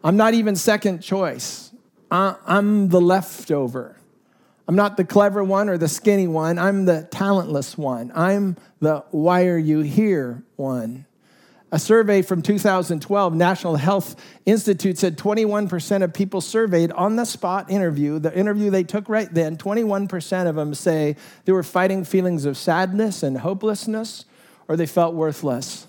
I'm 0.02 0.16
not 0.16 0.34
even 0.34 0.56
second 0.56 1.00
choice. 1.00 1.72
I'm 2.10 2.88
the 2.88 3.00
leftover. 3.00 3.96
I'm 4.66 4.76
not 4.76 4.96
the 4.96 5.04
clever 5.04 5.42
one 5.44 5.68
or 5.68 5.78
the 5.78 5.88
skinny 5.88 6.26
one. 6.26 6.58
I'm 6.58 6.84
the 6.84 7.08
talentless 7.10 7.76
one. 7.76 8.12
I'm 8.14 8.56
the 8.80 9.04
why 9.10 9.46
are 9.46 9.58
you 9.58 9.80
here 9.80 10.42
one. 10.56 11.06
A 11.70 11.78
survey 11.78 12.22
from 12.22 12.40
2012, 12.40 13.34
National 13.34 13.76
Health 13.76 14.16
Institute 14.46 14.96
said 14.96 15.18
21% 15.18 16.02
of 16.02 16.14
people 16.14 16.40
surveyed 16.40 16.92
on 16.92 17.16
the 17.16 17.26
spot 17.26 17.70
interview, 17.70 18.18
the 18.18 18.34
interview 18.34 18.70
they 18.70 18.84
took 18.84 19.06
right 19.10 19.28
then, 19.32 19.58
21% 19.58 20.46
of 20.46 20.54
them 20.54 20.72
say 20.72 21.14
they 21.44 21.52
were 21.52 21.62
fighting 21.62 22.04
feelings 22.04 22.46
of 22.46 22.56
sadness 22.56 23.22
and 23.22 23.36
hopelessness 23.36 24.24
or 24.68 24.76
they 24.76 24.86
felt 24.86 25.14
worthless. 25.14 25.86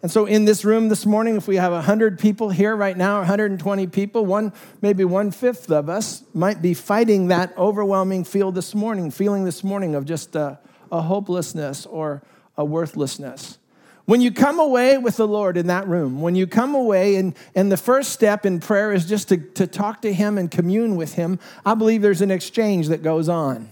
And 0.00 0.10
so, 0.10 0.26
in 0.26 0.44
this 0.44 0.64
room 0.64 0.88
this 0.88 1.04
morning, 1.04 1.36
if 1.36 1.48
we 1.48 1.56
have 1.56 1.72
100 1.72 2.20
people 2.20 2.50
here 2.50 2.74
right 2.74 2.96
now, 2.96 3.18
120 3.18 3.88
people, 3.88 4.24
one, 4.24 4.52
maybe 4.80 5.04
one 5.04 5.32
fifth 5.32 5.70
of 5.72 5.88
us 5.88 6.22
might 6.32 6.62
be 6.62 6.72
fighting 6.72 7.28
that 7.28 7.56
overwhelming 7.58 8.22
feel 8.22 8.52
this 8.52 8.76
morning, 8.76 9.10
feeling 9.10 9.44
this 9.44 9.64
morning 9.64 9.96
of 9.96 10.04
just 10.04 10.36
a, 10.36 10.60
a 10.92 11.02
hopelessness 11.02 11.84
or 11.84 12.22
a 12.56 12.64
worthlessness. 12.64 13.58
When 14.04 14.20
you 14.20 14.30
come 14.30 14.60
away 14.60 14.96
with 14.98 15.16
the 15.16 15.28
Lord 15.28 15.56
in 15.56 15.66
that 15.66 15.86
room, 15.86 16.22
when 16.22 16.34
you 16.34 16.46
come 16.46 16.74
away 16.76 17.16
and, 17.16 17.34
and 17.54 17.70
the 17.70 17.76
first 17.76 18.12
step 18.12 18.46
in 18.46 18.60
prayer 18.60 18.92
is 18.92 19.04
just 19.04 19.28
to, 19.28 19.36
to 19.36 19.66
talk 19.66 20.00
to 20.02 20.12
Him 20.12 20.38
and 20.38 20.50
commune 20.50 20.96
with 20.96 21.14
Him, 21.14 21.40
I 21.66 21.74
believe 21.74 22.02
there's 22.02 22.22
an 22.22 22.30
exchange 22.30 22.88
that 22.88 23.02
goes 23.02 23.28
on. 23.28 23.68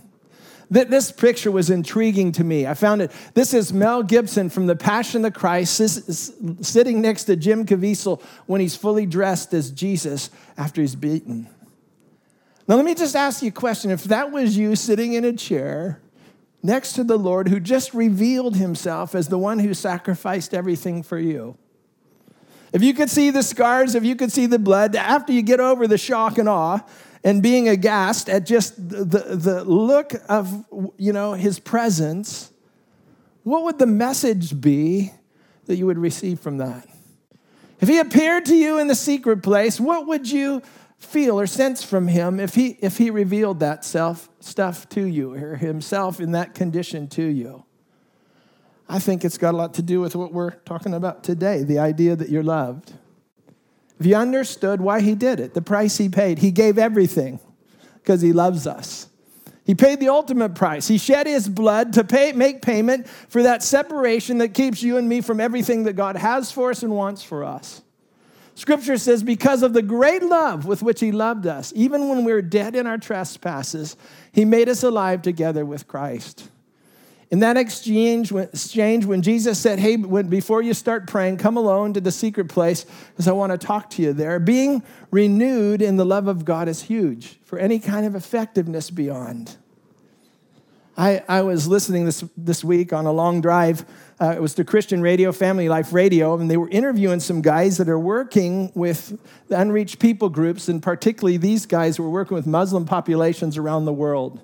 This 0.68 1.12
picture 1.12 1.50
was 1.52 1.70
intriguing 1.70 2.32
to 2.32 2.44
me. 2.44 2.66
I 2.66 2.74
found 2.74 3.00
it. 3.00 3.12
This 3.34 3.54
is 3.54 3.72
Mel 3.72 4.02
Gibson 4.02 4.50
from 4.50 4.66
The 4.66 4.74
Passion 4.74 5.24
of 5.24 5.32
the 5.32 5.38
Christ 5.38 5.76
sitting 6.64 7.00
next 7.00 7.24
to 7.24 7.36
Jim 7.36 7.64
Caviezel 7.64 8.20
when 8.46 8.60
he's 8.60 8.74
fully 8.74 9.06
dressed 9.06 9.54
as 9.54 9.70
Jesus 9.70 10.30
after 10.58 10.80
he's 10.80 10.96
beaten. 10.96 11.48
Now, 12.66 12.74
let 12.74 12.84
me 12.84 12.96
just 12.96 13.14
ask 13.14 13.42
you 13.42 13.48
a 13.48 13.52
question. 13.52 13.92
If 13.92 14.04
that 14.04 14.32
was 14.32 14.56
you 14.56 14.74
sitting 14.74 15.12
in 15.12 15.24
a 15.24 15.32
chair 15.32 16.00
next 16.64 16.94
to 16.94 17.04
the 17.04 17.16
Lord 17.16 17.48
who 17.48 17.60
just 17.60 17.94
revealed 17.94 18.56
himself 18.56 19.14
as 19.14 19.28
the 19.28 19.38
one 19.38 19.60
who 19.60 19.72
sacrificed 19.72 20.52
everything 20.52 21.04
for 21.04 21.18
you, 21.18 21.56
if 22.72 22.82
you 22.82 22.92
could 22.92 23.08
see 23.08 23.30
the 23.30 23.44
scars, 23.44 23.94
if 23.94 24.04
you 24.04 24.16
could 24.16 24.32
see 24.32 24.46
the 24.46 24.58
blood, 24.58 24.96
after 24.96 25.32
you 25.32 25.42
get 25.42 25.60
over 25.60 25.86
the 25.86 25.96
shock 25.96 26.38
and 26.38 26.48
awe, 26.48 26.80
and 27.26 27.42
being 27.42 27.68
aghast 27.68 28.28
at 28.28 28.46
just 28.46 28.76
the, 28.76 29.02
the 29.34 29.64
look 29.64 30.12
of, 30.28 30.64
you 30.96 31.12
know, 31.12 31.32
his 31.32 31.58
presence, 31.58 32.52
what 33.42 33.64
would 33.64 33.80
the 33.80 33.86
message 33.86 34.60
be 34.60 35.10
that 35.64 35.74
you 35.74 35.86
would 35.86 35.98
receive 35.98 36.38
from 36.38 36.58
that? 36.58 36.88
If 37.80 37.88
he 37.88 37.98
appeared 37.98 38.46
to 38.46 38.54
you 38.54 38.78
in 38.78 38.86
the 38.86 38.94
secret 38.94 39.42
place, 39.42 39.80
what 39.80 40.06
would 40.06 40.30
you 40.30 40.62
feel 40.98 41.40
or 41.40 41.48
sense 41.48 41.82
from 41.82 42.06
him 42.06 42.38
if 42.38 42.54
he, 42.54 42.78
if 42.80 42.96
he 42.96 43.10
revealed 43.10 43.58
that 43.58 43.84
self 43.84 44.28
stuff 44.38 44.88
to 44.90 45.04
you 45.04 45.34
or 45.34 45.56
himself 45.56 46.20
in 46.20 46.30
that 46.30 46.54
condition 46.54 47.08
to 47.08 47.24
you? 47.24 47.64
I 48.88 49.00
think 49.00 49.24
it's 49.24 49.36
got 49.36 49.52
a 49.52 49.56
lot 49.56 49.74
to 49.74 49.82
do 49.82 50.00
with 50.00 50.14
what 50.14 50.32
we're 50.32 50.52
talking 50.64 50.94
about 50.94 51.24
today 51.24 51.64
the 51.64 51.80
idea 51.80 52.14
that 52.14 52.28
you're 52.28 52.44
loved. 52.44 52.92
If 53.98 54.06
you 54.06 54.14
understood 54.14 54.80
why 54.80 55.00
he 55.00 55.14
did 55.14 55.40
it, 55.40 55.54
the 55.54 55.62
price 55.62 55.96
he 55.96 56.08
paid, 56.08 56.38
he 56.38 56.50
gave 56.50 56.78
everything 56.78 57.40
because 57.94 58.20
he 58.20 58.32
loves 58.32 58.66
us. 58.66 59.08
He 59.64 59.74
paid 59.74 59.98
the 59.98 60.10
ultimate 60.10 60.54
price. 60.54 60.86
He 60.86 60.96
shed 60.96 61.26
his 61.26 61.48
blood 61.48 61.94
to 61.94 62.04
pay, 62.04 62.32
make 62.32 62.62
payment 62.62 63.08
for 63.08 63.42
that 63.42 63.64
separation 63.64 64.38
that 64.38 64.54
keeps 64.54 64.82
you 64.82 64.96
and 64.96 65.08
me 65.08 65.20
from 65.20 65.40
everything 65.40 65.84
that 65.84 65.94
God 65.94 66.16
has 66.16 66.52
for 66.52 66.70
us 66.70 66.84
and 66.84 66.92
wants 66.94 67.24
for 67.24 67.42
us. 67.42 67.82
Scripture 68.54 68.96
says, 68.96 69.22
because 69.22 69.62
of 69.62 69.72
the 69.72 69.82
great 69.82 70.22
love 70.22 70.66
with 70.66 70.82
which 70.82 71.00
he 71.00 71.10
loved 71.10 71.46
us, 71.46 71.72
even 71.74 72.08
when 72.08 72.24
we 72.24 72.32
were 72.32 72.42
dead 72.42 72.76
in 72.76 72.86
our 72.86 72.96
trespasses, 72.96 73.96
he 74.32 74.44
made 74.44 74.68
us 74.68 74.82
alive 74.82 75.20
together 75.20 75.64
with 75.66 75.88
Christ. 75.88 76.48
In 77.30 77.40
that 77.40 77.56
exchange, 77.56 78.30
exchange 78.30 79.04
when 79.04 79.20
Jesus 79.20 79.58
said, 79.58 79.80
Hey, 79.80 79.96
when, 79.96 80.28
before 80.28 80.62
you 80.62 80.72
start 80.74 81.08
praying, 81.08 81.38
come 81.38 81.56
alone 81.56 81.92
to 81.94 82.00
the 82.00 82.12
secret 82.12 82.48
place 82.48 82.86
because 83.10 83.26
I 83.26 83.32
want 83.32 83.50
to 83.52 83.58
talk 83.58 83.90
to 83.90 84.02
you 84.02 84.12
there. 84.12 84.38
Being 84.38 84.82
renewed 85.10 85.82
in 85.82 85.96
the 85.96 86.04
love 86.04 86.28
of 86.28 86.44
God 86.44 86.68
is 86.68 86.82
huge 86.82 87.38
for 87.44 87.58
any 87.58 87.80
kind 87.80 88.06
of 88.06 88.14
effectiveness 88.14 88.90
beyond. 88.90 89.56
I, 90.98 91.22
I 91.28 91.42
was 91.42 91.68
listening 91.68 92.06
this, 92.06 92.24
this 92.36 92.64
week 92.64 92.92
on 92.92 93.04
a 93.04 93.12
long 93.12 93.40
drive. 93.40 93.84
Uh, 94.18 94.32
it 94.34 94.40
was 94.40 94.54
the 94.54 94.64
Christian 94.64 95.02
radio, 95.02 95.30
Family 95.30 95.68
Life 95.68 95.92
Radio, 95.92 96.38
and 96.38 96.50
they 96.50 96.56
were 96.56 96.70
interviewing 96.70 97.20
some 97.20 97.42
guys 97.42 97.76
that 97.76 97.88
are 97.88 97.98
working 97.98 98.72
with 98.74 99.18
the 99.48 99.60
unreached 99.60 99.98
people 99.98 100.30
groups, 100.30 100.68
and 100.68 100.82
particularly 100.82 101.36
these 101.36 101.66
guys 101.66 101.98
were 101.98 102.08
working 102.08 102.34
with 102.34 102.46
Muslim 102.46 102.86
populations 102.86 103.58
around 103.58 103.84
the 103.84 103.92
world. 103.92 104.40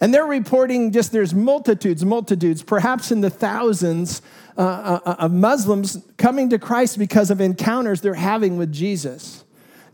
And 0.00 0.12
they're 0.12 0.26
reporting 0.26 0.92
just 0.92 1.12
there's 1.12 1.34
multitudes, 1.34 2.04
multitudes, 2.04 2.62
perhaps 2.62 3.10
in 3.10 3.20
the 3.20 3.30
thousands 3.30 4.22
uh, 4.58 4.60
uh, 4.60 5.00
uh, 5.04 5.16
of 5.18 5.32
Muslims 5.32 6.02
coming 6.16 6.50
to 6.50 6.58
Christ 6.58 6.98
because 6.98 7.30
of 7.30 7.40
encounters 7.40 8.00
they're 8.00 8.14
having 8.14 8.56
with 8.56 8.72
Jesus. 8.72 9.44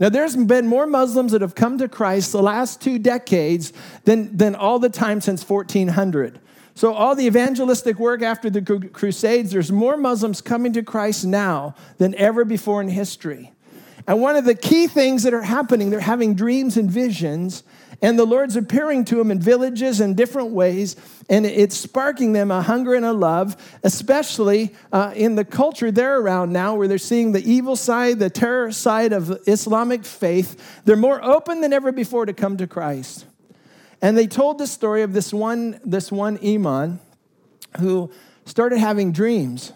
Now, 0.00 0.08
there's 0.08 0.34
been 0.34 0.66
more 0.66 0.86
Muslims 0.86 1.32
that 1.32 1.42
have 1.42 1.54
come 1.54 1.78
to 1.78 1.88
Christ 1.88 2.32
the 2.32 2.42
last 2.42 2.80
two 2.80 2.98
decades 2.98 3.72
than, 4.04 4.36
than 4.36 4.54
all 4.54 4.78
the 4.78 4.88
time 4.88 5.20
since 5.20 5.48
1400. 5.48 6.40
So, 6.74 6.92
all 6.92 7.14
the 7.14 7.26
evangelistic 7.26 7.98
work 7.98 8.22
after 8.22 8.48
the 8.48 8.62
Crusades, 8.92 9.52
there's 9.52 9.70
more 9.70 9.96
Muslims 9.96 10.40
coming 10.40 10.72
to 10.72 10.82
Christ 10.82 11.24
now 11.24 11.74
than 11.98 12.14
ever 12.14 12.44
before 12.44 12.80
in 12.80 12.88
history. 12.88 13.52
And 14.06 14.20
one 14.20 14.36
of 14.36 14.44
the 14.44 14.54
key 14.54 14.86
things 14.86 15.22
that 15.22 15.34
are 15.34 15.42
happening, 15.42 15.90
they're 15.90 16.00
having 16.00 16.34
dreams 16.34 16.76
and 16.76 16.90
visions, 16.90 17.62
and 18.02 18.18
the 18.18 18.24
Lord's 18.24 18.56
appearing 18.56 19.04
to 19.06 19.16
them 19.16 19.30
in 19.30 19.38
villages 19.38 20.00
in 20.00 20.14
different 20.14 20.50
ways, 20.50 20.96
and 21.30 21.46
it's 21.46 21.76
sparking 21.76 22.32
them 22.32 22.50
a 22.50 22.60
hunger 22.60 22.94
and 22.94 23.04
a 23.04 23.12
love, 23.12 23.56
especially 23.84 24.74
uh, 24.92 25.12
in 25.14 25.36
the 25.36 25.44
culture 25.44 25.92
they're 25.92 26.18
around 26.18 26.52
now, 26.52 26.74
where 26.74 26.88
they're 26.88 26.98
seeing 26.98 27.30
the 27.30 27.48
evil 27.48 27.76
side, 27.76 28.18
the 28.18 28.28
terror 28.28 28.72
side 28.72 29.12
of 29.12 29.38
Islamic 29.46 30.04
faith. 30.04 30.82
They're 30.84 30.96
more 30.96 31.24
open 31.24 31.60
than 31.60 31.72
ever 31.72 31.92
before 31.92 32.26
to 32.26 32.32
come 32.32 32.56
to 32.56 32.66
Christ. 32.66 33.24
And 34.02 34.18
they 34.18 34.26
told 34.26 34.58
the 34.58 34.66
story 34.66 35.02
of 35.02 35.12
this 35.12 35.32
one, 35.32 35.80
this 35.84 36.10
one 36.10 36.38
imam 36.44 36.98
who 37.78 38.10
started 38.44 38.78
having 38.78 39.12
dreams. 39.12 39.72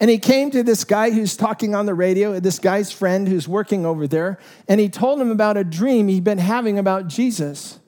And 0.00 0.10
he 0.10 0.18
came 0.18 0.50
to 0.52 0.62
this 0.62 0.84
guy 0.84 1.10
who's 1.10 1.36
talking 1.36 1.74
on 1.74 1.86
the 1.86 1.94
radio, 1.94 2.38
this 2.38 2.58
guy's 2.58 2.92
friend 2.92 3.26
who's 3.26 3.48
working 3.48 3.84
over 3.84 4.06
there, 4.06 4.38
and 4.68 4.80
he 4.80 4.88
told 4.88 5.20
him 5.20 5.30
about 5.30 5.56
a 5.56 5.64
dream 5.64 6.06
he'd 6.06 6.22
been 6.22 6.38
having 6.38 6.78
about 6.78 7.08
Jesus. 7.08 7.80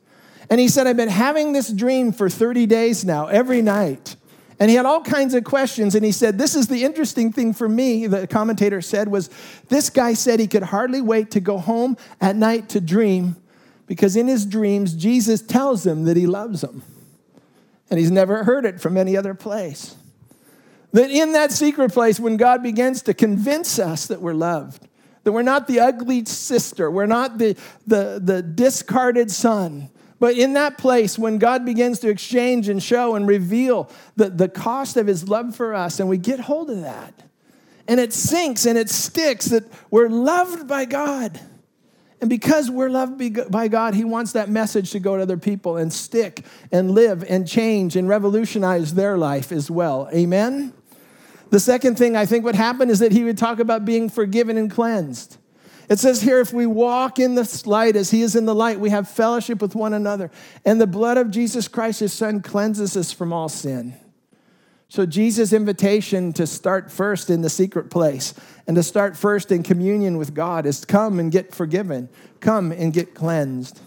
And 0.49 0.59
he 0.59 0.67
said, 0.67 0.89
I've 0.89 0.97
been 0.97 1.09
having 1.09 1.53
this 1.53 1.73
dream 1.73 2.11
for 2.13 2.29
30 2.29 2.67
days 2.67 3.05
now, 3.05 3.29
every 3.29 3.63
night. 3.63 4.17
And 4.59 4.69
he 4.69 4.77
had 4.77 4.85
all 4.85 5.03
kinds 5.03 5.33
of 5.35 5.45
questions. 5.45 5.95
And 5.95 6.05
he 6.05 6.13
said, 6.13 6.37
This 6.37 6.55
is 6.55 6.67
the 6.67 6.85
interesting 6.85 7.33
thing 7.33 7.55
for 7.55 7.69
me, 7.69 8.07
the 8.07 8.27
commentator 8.27 8.83
said, 8.83 9.09
was 9.09 9.31
this 9.69 9.89
guy 9.89 10.13
said 10.13 10.39
he 10.39 10.49
could 10.49 10.65
hardly 10.65 11.01
wait 11.01 11.31
to 11.31 11.41
go 11.41 11.57
home 11.57 11.97
at 12.21 12.37
night 12.37 12.69
to 12.71 12.81
dream 12.81 13.37
because 13.87 14.17
in 14.17 14.29
his 14.29 14.45
dreams, 14.45 14.93
Jesus 14.95 15.41
tells 15.41 15.87
him 15.87 16.05
that 16.05 16.17
he 16.17 16.27
loves 16.27 16.63
him. 16.63 16.83
And 17.91 17.99
he's 17.99 18.11
never 18.11 18.45
heard 18.45 18.65
it 18.65 18.81
from 18.81 18.97
any 18.97 19.17
other 19.17 19.35
place. 19.35 19.97
That 20.93 21.11
in 21.11 21.33
that 21.33 21.53
secret 21.53 21.93
place, 21.93 22.19
when 22.19 22.37
God 22.37 22.63
begins 22.63 23.03
to 23.03 23.15
convince 23.15 23.79
us 23.79 24.07
that 24.09 24.21
we're 24.21 24.35
loved, 24.35 24.89
that 25.25 25.33
we're 25.33 25.43
not 25.43 25.67
the 25.67 25.81
ugly 25.81 26.25
sister, 26.25 26.91
we're 26.91 27.07
not 27.07 27.39
the, 27.39 27.57
the, 27.87 28.21
the 28.23 28.43
discarded 28.43 29.31
son, 29.31 29.91
but 30.19 30.37
in 30.37 30.53
that 30.53 30.77
place, 30.77 31.19
when 31.19 31.39
God 31.39 31.65
begins 31.65 31.99
to 32.01 32.11
exchange 32.11 32.69
and 32.69 32.83
show 32.83 33.15
and 33.15 33.27
reveal 33.27 33.91
the, 34.17 34.29
the 34.29 34.49
cost 34.49 34.99
of 34.99 35.07
his 35.07 35.29
love 35.29 35.57
for 35.57 35.75
us, 35.75 35.99
and 35.99 36.09
we 36.09 36.19
get 36.19 36.41
hold 36.41 36.71
of 36.71 36.83
that, 36.83 37.23
and 37.89 37.99
it 37.99 38.13
sinks 38.13 38.67
and 38.67 38.77
it 38.77 38.91
sticks 38.91 39.47
that 39.47 39.65
we're 39.91 40.11
loved 40.11 40.69
by 40.69 40.85
God. 40.85 41.41
And 42.21 42.29
because 42.29 42.71
we're 42.71 42.91
loved 42.91 43.51
by 43.51 43.69
God, 43.69 43.95
He 43.95 44.05
wants 44.05 44.33
that 44.33 44.51
message 44.51 44.91
to 44.91 45.01
go 45.01 45.17
to 45.17 45.23
other 45.23 45.39
people 45.39 45.79
and 45.79 45.91
stick 45.91 46.45
and 46.71 46.91
live 46.91 47.25
and 47.27 47.49
change 47.49 47.97
and 47.97 48.07
revolutionize 48.07 48.93
their 48.93 49.17
life 49.17 49.51
as 49.51 49.71
well. 49.71 50.07
Amen? 50.13 50.75
The 51.51 51.61
second 51.61 51.99
thing 51.99 52.17
I 52.17 52.27
think 52.27 52.45
would 52.45 52.55
happen 52.55 52.91
is 52.91 53.01
that 53.01 53.13
he 53.13 53.25
would 53.25 53.39
talk 53.39 53.59
about 53.59 53.85
being 53.85 54.09
forgiven 54.09 54.57
and 54.57 54.71
cleansed. 54.71 55.37
It 55.89 55.99
says 55.99 56.23
here, 56.23 56.39
if 56.39 56.53
we 56.53 56.67
walk 56.67 57.19
in 57.19 57.35
the 57.35 57.63
light 57.67 57.97
as 57.97 58.13
he 58.13 58.23
is 58.23 58.37
in 58.37 58.47
the 58.47 58.55
light, 58.55 58.79
we 58.79 58.91
have 58.91 59.11
fellowship 59.11 59.61
with 59.61 59.75
one 59.75 59.93
another. 59.93 60.31
And 60.65 60.81
the 60.81 60.87
blood 60.87 61.17
of 61.17 61.33
Jesus 61.33 61.67
Christ, 61.67 61.99
his 61.99 62.13
son, 62.13 62.41
cleanses 62.41 62.97
us 62.97 63.11
from 63.11 63.33
all 63.33 63.49
sin. 63.49 63.95
So, 64.89 65.05
Jesus' 65.05 65.53
invitation 65.53 66.33
to 66.35 66.47
start 66.47 66.91
first 66.91 67.31
in 67.31 67.43
the 67.43 67.51
secret 67.51 67.91
place 67.91 68.35
and 68.69 68.77
to 68.77 68.83
start 68.85 69.17
first 69.17 69.51
in 69.51 69.65
communion 69.65 70.17
with 70.17 70.35
God 70.35 70.67
is 70.67 70.85
come 70.85 71.19
and 71.19 71.31
get 71.31 71.55
forgiven, 71.55 72.09
come 72.39 72.71
and 72.71 72.93
get 72.93 73.15
cleansed. 73.15 73.81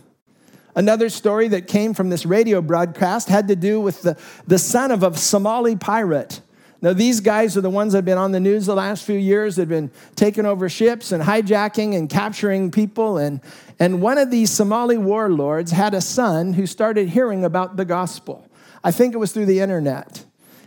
Another 0.75 1.09
story 1.09 1.47
that 1.49 1.67
came 1.67 1.93
from 1.93 2.09
this 2.09 2.25
radio 2.25 2.61
broadcast 2.61 3.29
had 3.29 3.47
to 3.47 3.55
do 3.55 3.79
with 3.79 4.01
the, 4.01 4.17
the 4.47 4.57
son 4.57 4.91
of 4.91 5.03
a 5.03 5.15
Somali 5.15 5.75
pirate 5.75 6.41
now, 6.83 6.91
these 6.91 7.21
guys 7.21 7.55
are 7.55 7.61
the 7.61 7.69
ones 7.69 7.93
that 7.93 7.99
have 7.99 8.05
been 8.05 8.17
on 8.17 8.33
the 8.33 8.41
news 8.41 8.65
the 8.65 8.75
last 8.75 9.05
few 9.05 9.17
years. 9.17 9.55
They've 9.55 9.65
been 9.69 9.89
taking 10.17 10.45
over 10.45 10.67
ships 10.67 11.13
and 11.13 11.23
hijacking 11.23 11.95
and 11.95 12.09
capturing 12.09 12.71
people. 12.71 13.17
And, 13.17 13.39
and 13.79 14.01
one 14.01 14.17
of 14.17 14.29
these 14.29 14.51
Somali 14.51 14.97
warlords 14.97 15.71
had 15.71 15.93
a 15.93 16.01
son 16.01 16.51
who 16.51 16.67
started 16.67 17.07
hearing 17.07 17.45
about 17.45 17.77
the 17.77 17.85
gospel. 17.85 18.45
I 18.83 18.91
think 18.91 19.13
it 19.13 19.17
was 19.17 19.31
through 19.31 19.45
the 19.45 19.61
internet. 19.61 20.25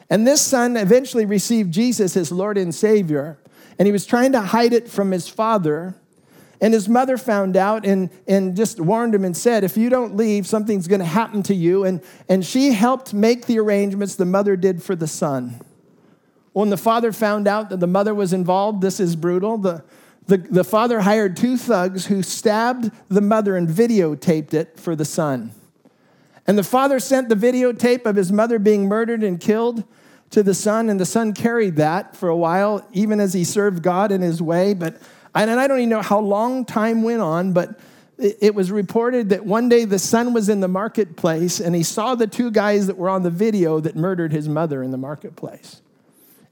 And 0.08 0.26
this 0.26 0.40
son 0.40 0.78
eventually 0.78 1.26
received 1.26 1.70
Jesus 1.70 2.16
as 2.16 2.32
Lord 2.32 2.56
and 2.56 2.75
Savior. 2.75 3.38
And 3.78 3.85
he 3.85 3.92
was 3.92 4.06
trying 4.06 4.32
to 4.32 4.40
hide 4.40 4.73
it 4.73 4.88
from 4.88 5.11
his 5.11 5.28
father. 5.28 5.96
And 6.62 6.73
his 6.73 6.88
mother 6.88 7.18
found 7.18 7.58
out 7.58 7.85
and, 7.85 8.08
and 8.26 8.56
just 8.56 8.80
warned 8.80 9.14
him 9.14 9.26
and 9.26 9.37
said, 9.37 9.64
If 9.64 9.76
you 9.76 9.90
don't 9.90 10.16
leave, 10.16 10.46
something's 10.46 10.88
going 10.88 11.00
to 11.00 11.04
happen 11.04 11.42
to 11.42 11.54
you. 11.54 11.85
And, 11.85 12.00
and 12.26 12.42
she 12.42 12.73
helped 12.73 13.12
make 13.12 13.44
the 13.44 13.58
arrangements 13.58 14.14
the 14.14 14.25
mother 14.25 14.56
did 14.56 14.82
for 14.82 14.96
the 14.96 15.06
son. 15.06 15.61
When 16.56 16.70
the 16.70 16.78
father 16.78 17.12
found 17.12 17.46
out 17.46 17.68
that 17.68 17.80
the 17.80 17.86
mother 17.86 18.14
was 18.14 18.32
involved, 18.32 18.80
this 18.80 18.98
is 18.98 19.14
brutal. 19.14 19.58
The, 19.58 19.84
the, 20.26 20.38
the 20.38 20.64
father 20.64 21.00
hired 21.02 21.36
two 21.36 21.58
thugs 21.58 22.06
who 22.06 22.22
stabbed 22.22 22.90
the 23.10 23.20
mother 23.20 23.58
and 23.58 23.68
videotaped 23.68 24.54
it 24.54 24.80
for 24.80 24.96
the 24.96 25.04
son. 25.04 25.50
And 26.46 26.56
the 26.56 26.64
father 26.64 26.98
sent 26.98 27.28
the 27.28 27.34
videotape 27.34 28.06
of 28.06 28.16
his 28.16 28.32
mother 28.32 28.58
being 28.58 28.88
murdered 28.88 29.22
and 29.22 29.38
killed 29.38 29.84
to 30.30 30.42
the 30.42 30.54
son, 30.54 30.88
and 30.88 30.98
the 30.98 31.04
son 31.04 31.34
carried 31.34 31.76
that 31.76 32.16
for 32.16 32.30
a 32.30 32.36
while, 32.36 32.88
even 32.90 33.20
as 33.20 33.34
he 33.34 33.44
served 33.44 33.82
God 33.82 34.10
in 34.10 34.22
his 34.22 34.40
way. 34.40 34.72
But 34.72 34.96
and 35.34 35.50
I 35.50 35.66
don't 35.66 35.80
even 35.80 35.90
know 35.90 36.00
how 36.00 36.20
long 36.20 36.64
time 36.64 37.02
went 37.02 37.20
on, 37.20 37.52
but 37.52 37.78
it 38.16 38.54
was 38.54 38.72
reported 38.72 39.28
that 39.28 39.44
one 39.44 39.68
day 39.68 39.84
the 39.84 39.98
son 39.98 40.32
was 40.32 40.48
in 40.48 40.60
the 40.60 40.68
marketplace 40.68 41.60
and 41.60 41.75
he 41.75 41.82
saw 41.82 42.14
the 42.14 42.26
two 42.26 42.50
guys 42.50 42.86
that 42.86 42.96
were 42.96 43.10
on 43.10 43.25
the 43.25 43.30
video 43.30 43.78
that 43.78 43.94
murdered 43.94 44.32
his 44.32 44.48
mother 44.48 44.82
in 44.82 44.90
the 44.90 44.96
marketplace. 44.96 45.82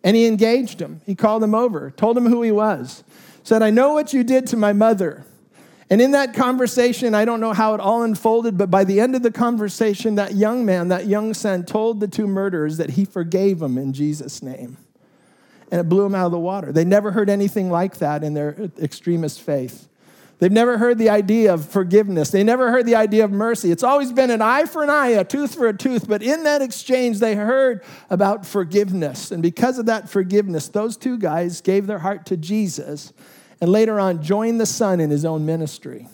And 0.05 0.15
he 0.15 0.27
engaged 0.27 0.81
him. 0.81 1.01
He 1.07 1.15
called 1.15 1.43
him 1.43 1.55
over, 1.55 1.91
told 1.91 2.17
him 2.17 2.27
who 2.27 2.43
he 2.43 2.53
was, 2.53 3.03
said, 3.43 3.63
I 3.63 3.71
know 3.71 3.95
what 3.95 4.13
you 4.13 4.23
did 4.23 4.47
to 4.49 4.57
my 4.57 4.75
mother. 4.75 5.25
And 5.91 6.01
in 6.01 6.13
that 6.13 6.35
conversation, 6.35 7.15
I 7.15 7.25
don't 7.25 7.41
know 7.41 7.53
how 7.53 7.75
it 7.75 7.81
all 7.81 8.03
unfolded, 8.03 8.57
but 8.57 8.71
by 8.71 8.85
the 8.85 9.01
end 9.01 9.15
of 9.17 9.23
the 9.23 9.31
conversation, 9.31 10.15
that 10.17 10.35
young 10.35 10.65
man, 10.65 10.89
that 10.89 11.07
young 11.07 11.35
son, 11.35 11.65
told 11.65 12.01
the 12.01 12.09
two 12.09 12.27
murderers 12.27 12.77
that 12.77 12.91
he 12.91 13.05
forgave 13.05 13.59
them 13.59 13.79
in 13.79 13.93
Jesus' 13.93 14.43
name. 14.43 14.77
And 15.71 15.81
it 15.81 15.89
blew 15.89 16.05
them 16.05 16.15
out 16.15 16.27
of 16.27 16.33
the 16.33 16.39
water. 16.39 16.71
They 16.71 16.85
never 16.85 17.11
heard 17.11 17.31
anything 17.31 17.71
like 17.71 17.99
that 17.99 18.23
in 18.23 18.35
their 18.35 18.71
extremist 18.81 19.41
faith. 19.41 19.89
They've 20.39 20.53
never 20.53 20.79
heard 20.79 20.99
the 20.99 21.11
idea 21.11 21.55
of 21.55 21.69
forgiveness. 21.69 22.31
They 22.31 22.43
never 22.43 22.71
heard 22.71 22.87
the 22.87 22.97
idea 22.97 23.25
of 23.25 23.31
mercy. 23.31 23.71
It's 23.71 23.85
always 23.85 24.13
been 24.13 24.31
an 24.31 24.43
eye 24.43 24.65
for 24.65 24.83
an 24.83 24.91
eye, 24.91 25.09
a 25.09 25.25
tooth 25.25 25.55
for 25.55 25.69
a 25.69 25.77
tooth. 25.77 26.09
But 26.09 26.23
in 26.23 26.45
that 26.45 26.61
exchange, 26.61 27.21
they 27.21 27.35
heard 27.35 27.85
about 28.11 28.45
forgiveness. 28.45 29.31
And 29.31 29.43
because 29.43 29.79
of 29.79 29.87
that 29.87 30.09
forgiveness, 30.09 30.69
those 30.69 30.97
two 30.97 31.19
guys 31.19 31.61
gave 31.61 31.87
their 31.87 32.01
heart 32.01 32.27
to 32.27 32.37
Jesus 32.37 33.13
and 33.61 33.71
later 33.71 34.01
on 34.01 34.23
joined 34.23 34.61
the 34.61 34.67
Son 34.67 35.01
in 35.01 35.11
his 35.11 35.25
own 35.25 35.47
ministry. 35.47 36.09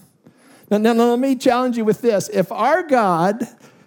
Now, 0.70 0.78
now 0.78 0.92
let 0.92 1.18
me 1.18 1.34
challenge 1.34 1.76
you 1.76 1.84
with 1.84 2.00
this. 2.00 2.28
If 2.28 2.52
our 2.52 2.82
God 2.82 3.42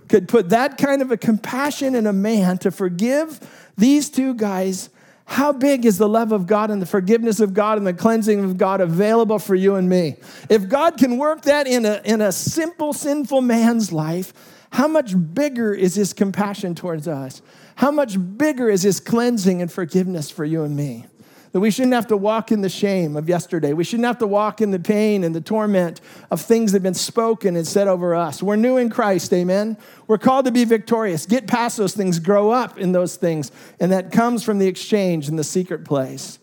could 0.09 0.27
put 0.27 0.49
that 0.49 0.77
kind 0.77 1.01
of 1.01 1.11
a 1.11 1.17
compassion 1.17 1.95
in 1.95 2.05
a 2.05 2.13
man 2.13 2.57
to 2.59 2.71
forgive 2.71 3.39
these 3.77 4.09
two 4.09 4.33
guys, 4.33 4.89
how 5.25 5.53
big 5.53 5.85
is 5.85 5.97
the 5.97 6.09
love 6.09 6.31
of 6.31 6.47
God 6.47 6.69
and 6.69 6.81
the 6.81 6.85
forgiveness 6.85 7.39
of 7.39 7.53
God 7.53 7.77
and 7.77 7.87
the 7.87 7.93
cleansing 7.93 8.43
of 8.43 8.57
God 8.57 8.81
available 8.81 9.39
for 9.39 9.55
you 9.55 9.75
and 9.75 9.89
me? 9.89 10.17
If 10.49 10.67
God 10.67 10.97
can 10.97 11.17
work 11.17 11.43
that 11.43 11.65
in 11.65 11.85
a, 11.85 12.01
in 12.03 12.21
a 12.21 12.31
simple, 12.31 12.93
sinful 12.93 13.41
man's 13.41 13.91
life, 13.91 14.33
how 14.71 14.87
much 14.87 15.13
bigger 15.33 15.73
is 15.73 15.95
his 15.95 16.13
compassion 16.13 16.75
towards 16.75 17.07
us? 17.07 17.41
How 17.75 17.91
much 17.91 18.17
bigger 18.37 18.69
is 18.69 18.83
his 18.83 18.99
cleansing 18.99 19.61
and 19.61 19.71
forgiveness 19.71 20.29
for 20.29 20.45
you 20.45 20.63
and 20.63 20.75
me? 20.75 21.05
That 21.53 21.59
we 21.59 21.69
shouldn't 21.69 21.93
have 21.93 22.07
to 22.07 22.17
walk 22.17 22.51
in 22.51 22.61
the 22.61 22.69
shame 22.69 23.15
of 23.15 23.29
yesterday. 23.29 23.73
We 23.73 23.83
shouldn't 23.83 24.07
have 24.07 24.17
to 24.17 24.27
walk 24.27 24.59
in 24.59 24.71
the 24.71 24.79
pain 24.79 25.23
and 25.23 25.35
the 25.35 25.41
torment 25.41 26.01
of 26.31 26.41
things 26.41 26.71
that 26.71 26.77
have 26.77 26.83
been 26.83 26.95
spoken 26.95 27.55
and 27.55 27.65
said 27.65 27.87
over 27.87 28.15
us. 28.15 28.41
We're 28.41 28.55
new 28.55 28.77
in 28.77 28.89
Christ, 28.89 29.31
amen? 29.31 29.77
We're 30.07 30.17
called 30.17 30.45
to 30.45 30.51
be 30.51 30.65
victorious. 30.65 31.27
Get 31.27 31.45
past 31.45 31.77
those 31.77 31.93
things, 31.93 32.17
grow 32.17 32.49
up 32.49 32.79
in 32.79 32.91
those 32.91 33.17
things. 33.17 33.51
And 33.79 33.91
that 33.91 34.11
comes 34.11 34.43
from 34.43 34.57
the 34.57 34.65
exchange 34.65 35.29
in 35.29 35.35
the 35.35 35.43
secret 35.43 35.85
place. 35.85 36.39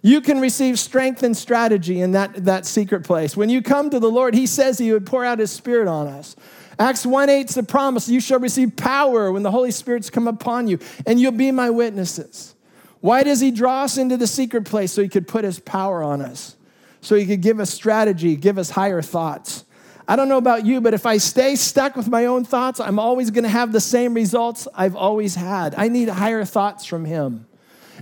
You 0.00 0.20
can 0.20 0.40
receive 0.40 0.78
strength 0.78 1.24
and 1.24 1.36
strategy 1.36 2.00
in 2.00 2.12
that, 2.12 2.44
that 2.44 2.64
secret 2.64 3.02
place. 3.02 3.36
When 3.36 3.50
you 3.50 3.62
come 3.62 3.90
to 3.90 3.98
the 3.98 4.10
Lord, 4.10 4.34
He 4.34 4.46
says 4.46 4.78
He 4.78 4.92
would 4.92 5.06
pour 5.06 5.24
out 5.24 5.40
His 5.40 5.50
Spirit 5.50 5.88
on 5.88 6.06
us. 6.06 6.36
Acts 6.78 7.04
1 7.04 7.28
8 7.28 7.48
is 7.48 7.54
the 7.56 7.62
promise 7.64 8.08
you 8.08 8.20
shall 8.20 8.38
receive 8.40 8.76
power 8.76 9.32
when 9.32 9.42
the 9.42 9.50
Holy 9.50 9.72
Spirit's 9.72 10.10
come 10.10 10.28
upon 10.28 10.68
you, 10.68 10.78
and 11.06 11.20
you'll 11.20 11.32
be 11.32 11.50
my 11.50 11.70
witnesses. 11.70 12.54
Why 13.02 13.24
does 13.24 13.40
he 13.40 13.50
draw 13.50 13.82
us 13.82 13.98
into 13.98 14.16
the 14.16 14.28
secret 14.28 14.64
place? 14.64 14.92
So 14.92 15.02
he 15.02 15.08
could 15.08 15.26
put 15.26 15.44
his 15.44 15.58
power 15.58 16.04
on 16.04 16.22
us, 16.22 16.56
so 17.00 17.16
he 17.16 17.26
could 17.26 17.42
give 17.42 17.58
us 17.58 17.68
strategy, 17.68 18.36
give 18.36 18.58
us 18.58 18.70
higher 18.70 19.02
thoughts. 19.02 19.64
I 20.06 20.14
don't 20.14 20.28
know 20.28 20.38
about 20.38 20.64
you, 20.64 20.80
but 20.80 20.94
if 20.94 21.04
I 21.04 21.18
stay 21.18 21.56
stuck 21.56 21.96
with 21.96 22.08
my 22.08 22.26
own 22.26 22.44
thoughts, 22.44 22.78
I'm 22.78 23.00
always 23.00 23.32
going 23.32 23.42
to 23.42 23.50
have 23.50 23.72
the 23.72 23.80
same 23.80 24.14
results 24.14 24.68
I've 24.72 24.94
always 24.94 25.34
had. 25.34 25.74
I 25.76 25.88
need 25.88 26.08
higher 26.08 26.44
thoughts 26.44 26.86
from 26.86 27.04
him. 27.04 27.46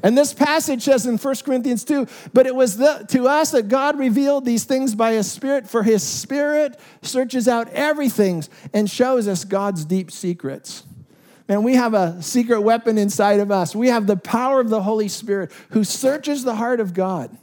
And 0.02 0.18
this 0.18 0.34
passage 0.34 0.82
says 0.82 1.06
in 1.06 1.16
1 1.16 1.34
Corinthians 1.44 1.84
2 1.84 2.06
but 2.32 2.46
it 2.46 2.54
was 2.54 2.76
the, 2.76 3.06
to 3.08 3.26
us 3.26 3.52
that 3.52 3.68
God 3.68 3.98
revealed 3.98 4.44
these 4.44 4.64
things 4.64 4.94
by 4.94 5.12
his 5.12 5.30
Spirit, 5.30 5.68
for 5.68 5.82
his 5.82 6.02
Spirit 6.02 6.78
searches 7.00 7.48
out 7.48 7.68
everything 7.70 8.44
and 8.74 8.88
shows 8.88 9.26
us 9.26 9.44
God's 9.44 9.86
deep 9.86 10.10
secrets. 10.10 10.84
Man, 11.50 11.64
we 11.64 11.74
have 11.74 11.94
a 11.94 12.22
secret 12.22 12.60
weapon 12.60 12.96
inside 12.96 13.40
of 13.40 13.50
us. 13.50 13.74
We 13.74 13.88
have 13.88 14.06
the 14.06 14.16
power 14.16 14.60
of 14.60 14.68
the 14.68 14.82
Holy 14.82 15.08
Spirit 15.08 15.50
who 15.70 15.82
searches 15.82 16.44
the 16.44 16.54
heart 16.54 16.78
of 16.78 16.94
God 16.94 17.36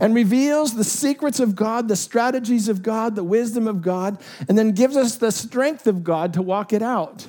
and 0.00 0.12
reveals 0.12 0.74
the 0.74 0.82
secrets 0.82 1.38
of 1.38 1.54
God, 1.54 1.86
the 1.86 1.94
strategies 1.94 2.68
of 2.68 2.82
God, 2.82 3.14
the 3.14 3.22
wisdom 3.22 3.68
of 3.68 3.80
God, 3.80 4.18
and 4.48 4.58
then 4.58 4.72
gives 4.72 4.96
us 4.96 5.14
the 5.14 5.30
strength 5.30 5.86
of 5.86 6.02
God 6.02 6.32
to 6.32 6.42
walk 6.42 6.72
it 6.72 6.82
out. 6.82 7.28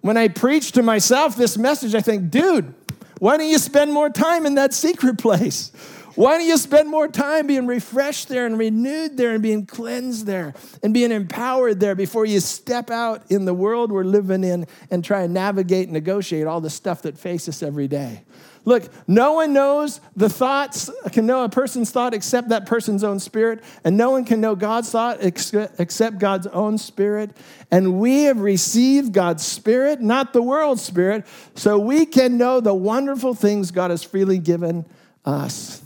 When 0.00 0.16
I 0.16 0.28
preach 0.28 0.72
to 0.72 0.82
myself 0.82 1.36
this 1.36 1.58
message, 1.58 1.94
I 1.94 2.00
think, 2.00 2.30
dude, 2.30 2.72
why 3.18 3.36
don't 3.36 3.46
you 3.46 3.58
spend 3.58 3.92
more 3.92 4.08
time 4.08 4.46
in 4.46 4.54
that 4.54 4.72
secret 4.72 5.18
place? 5.18 5.72
Why 6.16 6.38
don't 6.38 6.46
you 6.46 6.56
spend 6.56 6.88
more 6.88 7.08
time 7.08 7.48
being 7.48 7.66
refreshed 7.66 8.28
there 8.28 8.46
and 8.46 8.56
renewed 8.56 9.16
there 9.16 9.34
and 9.34 9.42
being 9.42 9.66
cleansed 9.66 10.26
there 10.26 10.54
and 10.82 10.94
being 10.94 11.10
empowered 11.10 11.80
there 11.80 11.96
before 11.96 12.24
you 12.24 12.38
step 12.40 12.90
out 12.90 13.22
in 13.30 13.44
the 13.46 13.54
world 13.54 13.90
we're 13.90 14.04
living 14.04 14.44
in 14.44 14.66
and 14.90 15.04
try 15.04 15.22
and 15.22 15.34
navigate 15.34 15.84
and 15.84 15.92
negotiate 15.92 16.46
all 16.46 16.60
the 16.60 16.70
stuff 16.70 17.02
that 17.02 17.18
faces 17.18 17.56
us 17.56 17.62
every 17.66 17.88
day? 17.88 18.22
Look, 18.66 18.84
no 19.06 19.34
one 19.34 19.52
knows 19.52 20.00
the 20.16 20.30
thoughts, 20.30 20.90
can 21.12 21.26
know 21.26 21.44
a 21.44 21.50
person's 21.50 21.90
thought 21.90 22.14
except 22.14 22.48
that 22.48 22.64
person's 22.64 23.04
own 23.04 23.20
spirit, 23.20 23.62
and 23.84 23.94
no 23.94 24.10
one 24.10 24.24
can 24.24 24.40
know 24.40 24.54
God's 24.54 24.90
thought 24.90 25.18
except 25.20 26.18
God's 26.18 26.46
own 26.46 26.78
spirit. 26.78 27.36
And 27.70 28.00
we 28.00 28.22
have 28.22 28.40
received 28.40 29.12
God's 29.12 29.44
spirit, 29.44 30.00
not 30.00 30.32
the 30.32 30.40
world's 30.40 30.80
spirit, 30.80 31.26
so 31.54 31.78
we 31.78 32.06
can 32.06 32.38
know 32.38 32.60
the 32.60 32.72
wonderful 32.72 33.34
things 33.34 33.70
God 33.70 33.90
has 33.90 34.02
freely 34.02 34.38
given 34.38 34.86
us. 35.26 35.82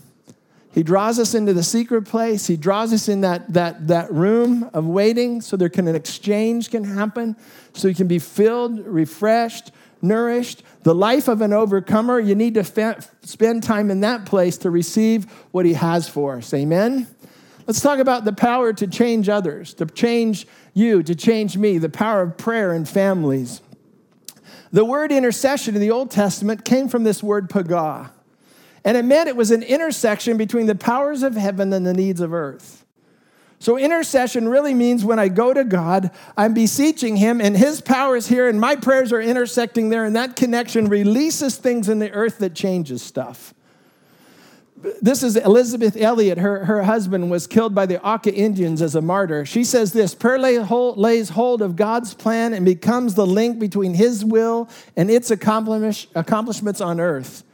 He 0.79 0.85
draws 0.85 1.19
us 1.19 1.35
into 1.35 1.53
the 1.53 1.65
secret 1.65 2.03
place. 2.03 2.47
He 2.47 2.57
draws 2.57 2.93
us 2.93 3.09
in 3.09 3.23
that, 3.23 3.53
that, 3.53 3.89
that 3.89 4.13
room 4.13 4.71
of 4.73 4.87
waiting 4.87 5.41
so 5.41 5.57
there 5.57 5.69
can 5.69 5.89
an 5.89 5.97
exchange 5.97 6.71
can 6.71 6.85
happen, 6.85 7.35
so 7.73 7.89
you 7.89 7.97
can 7.97 8.07
be 8.07 8.21
filled, 8.21 8.87
refreshed, 8.87 9.73
nourished. 10.03 10.63
The 10.85 10.95
life 10.95 11.27
of 11.27 11.41
an 11.41 11.53
overcomer, 11.53 12.21
you 12.21 12.37
need 12.37 12.55
to 12.55 12.63
fa- 12.63 13.05
spend 13.23 13.65
time 13.65 13.91
in 13.91 14.03
that 14.03 14.25
place 14.25 14.57
to 14.59 14.71
receive 14.71 15.25
what 15.51 15.67
he 15.67 15.73
has 15.73 16.09
for 16.09 16.37
us. 16.37 16.55
Amen? 16.55 17.09
Let's 17.67 17.81
talk 17.81 17.99
about 17.99 18.25
the 18.25 18.33
power 18.33 18.73
to 18.75 18.87
change 18.87 19.29
others, 19.29 19.75
to 19.75 19.87
change 19.87 20.47
you, 20.75 21.03
to 21.03 21.17
change 21.17 21.57
me, 21.57 21.79
the 21.79 21.89
power 21.89 22.23
of 22.23 22.39
prayer 22.39 22.73
in 22.73 22.85
families. 22.85 23.63
The 24.71 24.85
word 24.85 25.11
intercession 25.11 25.75
in 25.75 25.81
the 25.81 25.91
Old 25.91 26.13
Testament 26.13 26.65
came 26.65 26.89
from 26.89 27.03
this 27.03 27.21
word 27.21 27.51
pagah. 27.51 28.13
And 28.89 28.97
it 28.97 29.05
meant 29.05 29.29
it 29.29 29.37
was 29.37 29.51
an 29.51 29.63
intersection 29.63 30.39
between 30.39 30.65
the 30.65 30.75
powers 30.75 31.23
of 31.23 31.35
heaven 31.35 31.75
and 31.75 31.87
the 31.87 31.93
needs 31.93 32.23
of 32.23 32.33
earth. 32.33 32.87
So, 33.59 33.77
intercession 33.77 34.49
really 34.49 34.73
means 34.73 35.05
when 35.05 35.19
I 35.19 35.29
go 35.29 35.53
to 35.53 35.63
God, 35.63 36.11
I'm 36.39 36.55
beseeching 36.55 37.17
Him, 37.17 37.39
and 37.43 37.55
His 37.55 37.83
power 37.83 38.17
is 38.17 38.29
here, 38.29 38.49
and 38.49 38.59
my 38.59 38.77
prayers 38.77 39.13
are 39.13 39.21
intersecting 39.21 39.91
there, 39.91 40.07
and 40.07 40.17
that 40.17 40.37
connection 40.37 40.89
releases 40.89 41.59
things 41.59 41.91
in 41.91 41.99
the 41.99 42.11
earth 42.13 42.39
that 42.39 42.55
changes 42.55 43.03
stuff. 43.03 43.53
This 45.03 45.23
is 45.23 45.37
Elisabeth 45.37 45.95
Elliot. 45.95 46.39
Her, 46.39 46.65
her 46.65 46.85
husband 46.85 47.31
was 47.31 47.47
killed 47.47 47.75
by 47.75 47.85
the 47.85 48.03
Auca 48.03 48.33
Indians 48.33 48.81
as 48.81 48.95
a 48.95 49.03
martyr. 49.03 49.45
She 49.45 49.65
says 49.65 49.93
this 49.93 50.15
prayer 50.15 50.39
lays 50.39 51.29
hold 51.29 51.61
of 51.61 51.77
God's 51.77 52.15
plan 52.15 52.55
and 52.55 52.65
becomes 52.65 53.17
the 53.17 53.27
link 53.27 53.59
between 53.59 53.93
His 53.93 54.25
will 54.25 54.67
and 54.97 55.11
its 55.11 55.31
accomplishments 55.31 56.81
on 56.81 57.01
earth. 57.01 57.45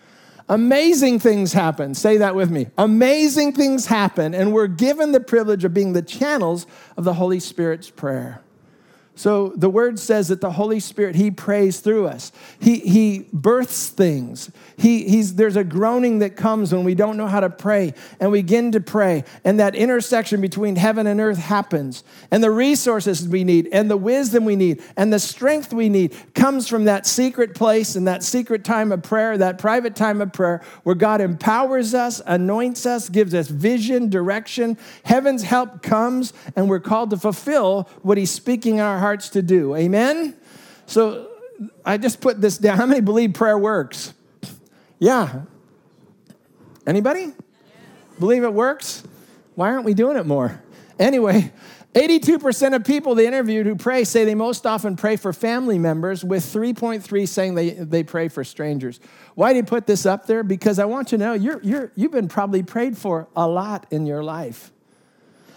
Amazing 0.48 1.20
things 1.20 1.54
happen. 1.54 1.94
Say 1.94 2.18
that 2.18 2.34
with 2.34 2.50
me. 2.50 2.66
Amazing 2.76 3.54
things 3.54 3.86
happen, 3.86 4.34
and 4.34 4.52
we're 4.52 4.66
given 4.66 5.12
the 5.12 5.20
privilege 5.20 5.64
of 5.64 5.72
being 5.72 5.94
the 5.94 6.02
channels 6.02 6.66
of 6.96 7.04
the 7.04 7.14
Holy 7.14 7.40
Spirit's 7.40 7.88
prayer. 7.88 8.43
So 9.16 9.52
the 9.56 9.70
word 9.70 9.98
says 9.98 10.28
that 10.28 10.40
the 10.40 10.52
Holy 10.52 10.80
Spirit, 10.80 11.16
He 11.16 11.30
prays 11.30 11.80
through 11.80 12.06
us. 12.06 12.32
He, 12.58 12.78
he 12.78 13.26
births 13.32 13.88
things. 13.88 14.50
He, 14.76 15.08
he's, 15.08 15.34
there's 15.34 15.56
a 15.56 15.64
groaning 15.64 16.18
that 16.18 16.36
comes 16.36 16.72
when 16.72 16.84
we 16.84 16.94
don't 16.94 17.16
know 17.16 17.26
how 17.26 17.40
to 17.40 17.50
pray, 17.50 17.94
and 18.20 18.30
we 18.30 18.42
begin 18.44 18.72
to 18.72 18.80
pray. 18.80 19.24
And 19.42 19.58
that 19.58 19.74
intersection 19.74 20.40
between 20.40 20.76
heaven 20.76 21.06
and 21.06 21.20
earth 21.20 21.38
happens. 21.38 22.04
And 22.30 22.44
the 22.44 22.50
resources 22.50 23.26
we 23.26 23.42
need, 23.42 23.68
and 23.72 23.90
the 23.90 23.96
wisdom 23.96 24.44
we 24.44 24.54
need, 24.54 24.82
and 24.96 25.12
the 25.12 25.18
strength 25.18 25.72
we 25.72 25.88
need 25.88 26.14
comes 26.34 26.68
from 26.68 26.84
that 26.84 27.06
secret 27.06 27.54
place 27.54 27.96
and 27.96 28.06
that 28.06 28.22
secret 28.22 28.64
time 28.64 28.92
of 28.92 29.02
prayer, 29.02 29.38
that 29.38 29.58
private 29.58 29.96
time 29.96 30.20
of 30.20 30.32
prayer, 30.32 30.60
where 30.82 30.94
God 30.94 31.20
empowers 31.20 31.94
us, 31.94 32.20
anoints 32.26 32.84
us, 32.84 33.08
gives 33.08 33.34
us 33.34 33.48
vision, 33.48 34.10
direction. 34.10 34.76
Heaven's 35.04 35.44
help 35.44 35.82
comes, 35.82 36.32
and 36.54 36.68
we're 36.68 36.80
called 36.80 37.10
to 37.10 37.16
fulfill 37.16 37.88
what 38.02 38.18
He's 38.18 38.30
speaking 38.30 38.74
in 38.74 38.80
our 38.80 38.98
hearts 39.04 39.28
to 39.28 39.42
do. 39.42 39.76
Amen? 39.76 40.34
So 40.86 41.28
I 41.84 41.98
just 41.98 42.22
put 42.22 42.40
this 42.40 42.56
down. 42.56 42.78
How 42.78 42.86
many 42.86 43.02
believe 43.02 43.34
prayer 43.34 43.58
works? 43.58 44.14
Yeah. 44.98 45.42
Anybody? 46.86 47.32
Believe 48.18 48.44
it 48.44 48.54
works? 48.54 49.02
Why 49.56 49.68
aren't 49.68 49.84
we 49.84 49.92
doing 49.92 50.16
it 50.16 50.24
more? 50.24 50.62
Anyway, 50.98 51.52
82% 51.94 52.74
of 52.74 52.84
people 52.84 53.14
they 53.14 53.26
interviewed 53.26 53.66
who 53.66 53.76
pray 53.76 54.04
say 54.04 54.24
they 54.24 54.34
most 54.34 54.66
often 54.66 54.96
pray 54.96 55.16
for 55.16 55.32
family 55.32 55.78
members, 55.78 56.24
with 56.24 56.42
3.3 56.44 57.28
saying 57.28 57.54
they, 57.54 57.70
they 57.70 58.02
pray 58.02 58.28
for 58.28 58.42
strangers. 58.42 58.98
Why 59.34 59.52
do 59.52 59.58
you 59.58 59.64
put 59.64 59.86
this 59.86 60.06
up 60.06 60.26
there? 60.26 60.42
Because 60.42 60.78
I 60.78 60.86
want 60.86 61.12
you 61.12 61.18
to 61.18 61.24
know 61.24 61.32
you're, 61.34 61.60
you're, 61.62 61.92
you've 61.94 62.12
been 62.12 62.28
probably 62.28 62.62
prayed 62.62 62.96
for 62.96 63.28
a 63.36 63.46
lot 63.46 63.86
in 63.90 64.06
your 64.06 64.24
life. 64.24 64.72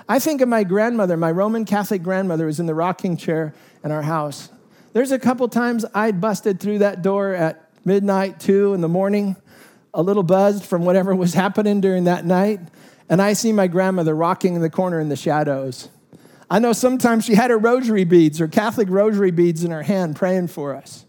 I 0.09 0.19
think 0.19 0.39
of 0.39 0.47
my 0.47 0.63
grandmother, 0.63 1.17
my 1.17 1.31
Roman 1.31 1.65
Catholic 1.65 2.01
grandmother 2.01 2.45
was 2.45 2.61
in 2.61 2.65
the 2.65 2.73
rocking 2.73 3.17
chair 3.17 3.53
in 3.83 3.91
our 3.91 4.03
house. 4.03 4.49
There's 4.93 5.11
a 5.11 5.19
couple 5.19 5.47
times 5.49 5.83
I'd 5.93 6.21
busted 6.21 6.61
through 6.61 6.79
that 6.79 7.01
door 7.01 7.33
at 7.33 7.69
midnight, 7.83 8.39
two 8.39 8.73
in 8.73 8.79
the 8.79 8.87
morning, 8.87 9.35
a 9.93 10.01
little 10.01 10.23
buzzed 10.23 10.63
from 10.63 10.85
whatever 10.85 11.13
was 11.13 11.33
happening 11.33 11.81
during 11.81 12.05
that 12.05 12.25
night, 12.25 12.61
and 13.09 13.21
I 13.21 13.33
see 13.33 13.51
my 13.51 13.67
grandmother 13.67 14.15
rocking 14.15 14.55
in 14.55 14.61
the 14.61 14.69
corner 14.69 15.01
in 15.01 15.09
the 15.09 15.17
shadows. 15.17 15.89
I 16.49 16.59
know 16.59 16.71
sometimes 16.71 17.25
she 17.25 17.35
had 17.35 17.51
her 17.51 17.57
rosary 17.57 18.05
beads, 18.05 18.39
her 18.39 18.47
Catholic 18.47 18.89
rosary 18.89 19.31
beads 19.31 19.65
in 19.65 19.71
her 19.71 19.83
hand, 19.83 20.15
praying 20.15 20.47
for 20.47 20.73
us. 20.73 21.05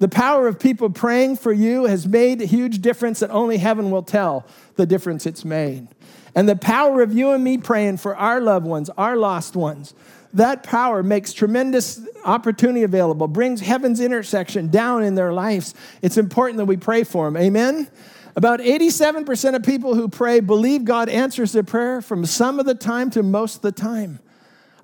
The 0.00 0.08
power 0.08 0.48
of 0.48 0.58
people 0.58 0.90
praying 0.90 1.36
for 1.36 1.52
you 1.52 1.84
has 1.84 2.06
made 2.06 2.42
a 2.42 2.46
huge 2.46 2.82
difference 2.82 3.20
that 3.20 3.30
only 3.30 3.56
heaven 3.56 3.90
will 3.90 4.02
tell 4.02 4.46
the 4.76 4.84
difference 4.84 5.24
it's 5.24 5.46
made. 5.46 5.88
And 6.34 6.48
the 6.48 6.56
power 6.56 7.02
of 7.02 7.12
you 7.12 7.30
and 7.30 7.44
me 7.44 7.58
praying 7.58 7.98
for 7.98 8.16
our 8.16 8.40
loved 8.40 8.66
ones, 8.66 8.90
our 8.98 9.16
lost 9.16 9.54
ones, 9.54 9.94
that 10.32 10.64
power 10.64 11.02
makes 11.02 11.32
tremendous 11.32 12.00
opportunity 12.24 12.82
available, 12.82 13.28
brings 13.28 13.60
heaven's 13.60 14.00
intersection 14.00 14.68
down 14.68 15.04
in 15.04 15.14
their 15.14 15.32
lives. 15.32 15.74
It's 16.02 16.16
important 16.16 16.58
that 16.58 16.64
we 16.64 16.76
pray 16.76 17.04
for 17.04 17.26
them. 17.26 17.36
Amen? 17.36 17.88
About 18.36 18.58
87% 18.58 19.54
of 19.54 19.62
people 19.62 19.94
who 19.94 20.08
pray 20.08 20.40
believe 20.40 20.84
God 20.84 21.08
answers 21.08 21.52
their 21.52 21.62
prayer 21.62 22.02
from 22.02 22.26
some 22.26 22.58
of 22.58 22.66
the 22.66 22.74
time 22.74 23.10
to 23.10 23.22
most 23.22 23.56
of 23.56 23.62
the 23.62 23.72
time. 23.72 24.18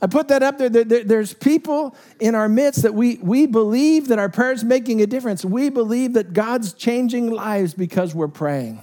I 0.01 0.07
put 0.07 0.29
that 0.29 0.43
up 0.43 0.59
there. 0.59 0.69
There's 0.71 1.35
people 1.35 1.95
in 2.21 2.35
our 2.35 2.49
midst 2.49 2.83
that 2.83 2.95
we, 2.95 3.17
we 3.17 3.47
believe 3.47 4.09
that 4.09 4.19
our 4.19 4.31
prayer 4.31 4.53
is 4.53 4.65
making 4.65 5.03
a 5.03 5.07
difference. 5.07 5.45
We 5.45 5.69
believe 5.69 6.15
that 6.15 6.33
God's 6.33 6.73
changing 6.73 7.31
lives 7.31 7.75
because 7.75 8.15
we're 8.15 8.29
praying. 8.29 8.81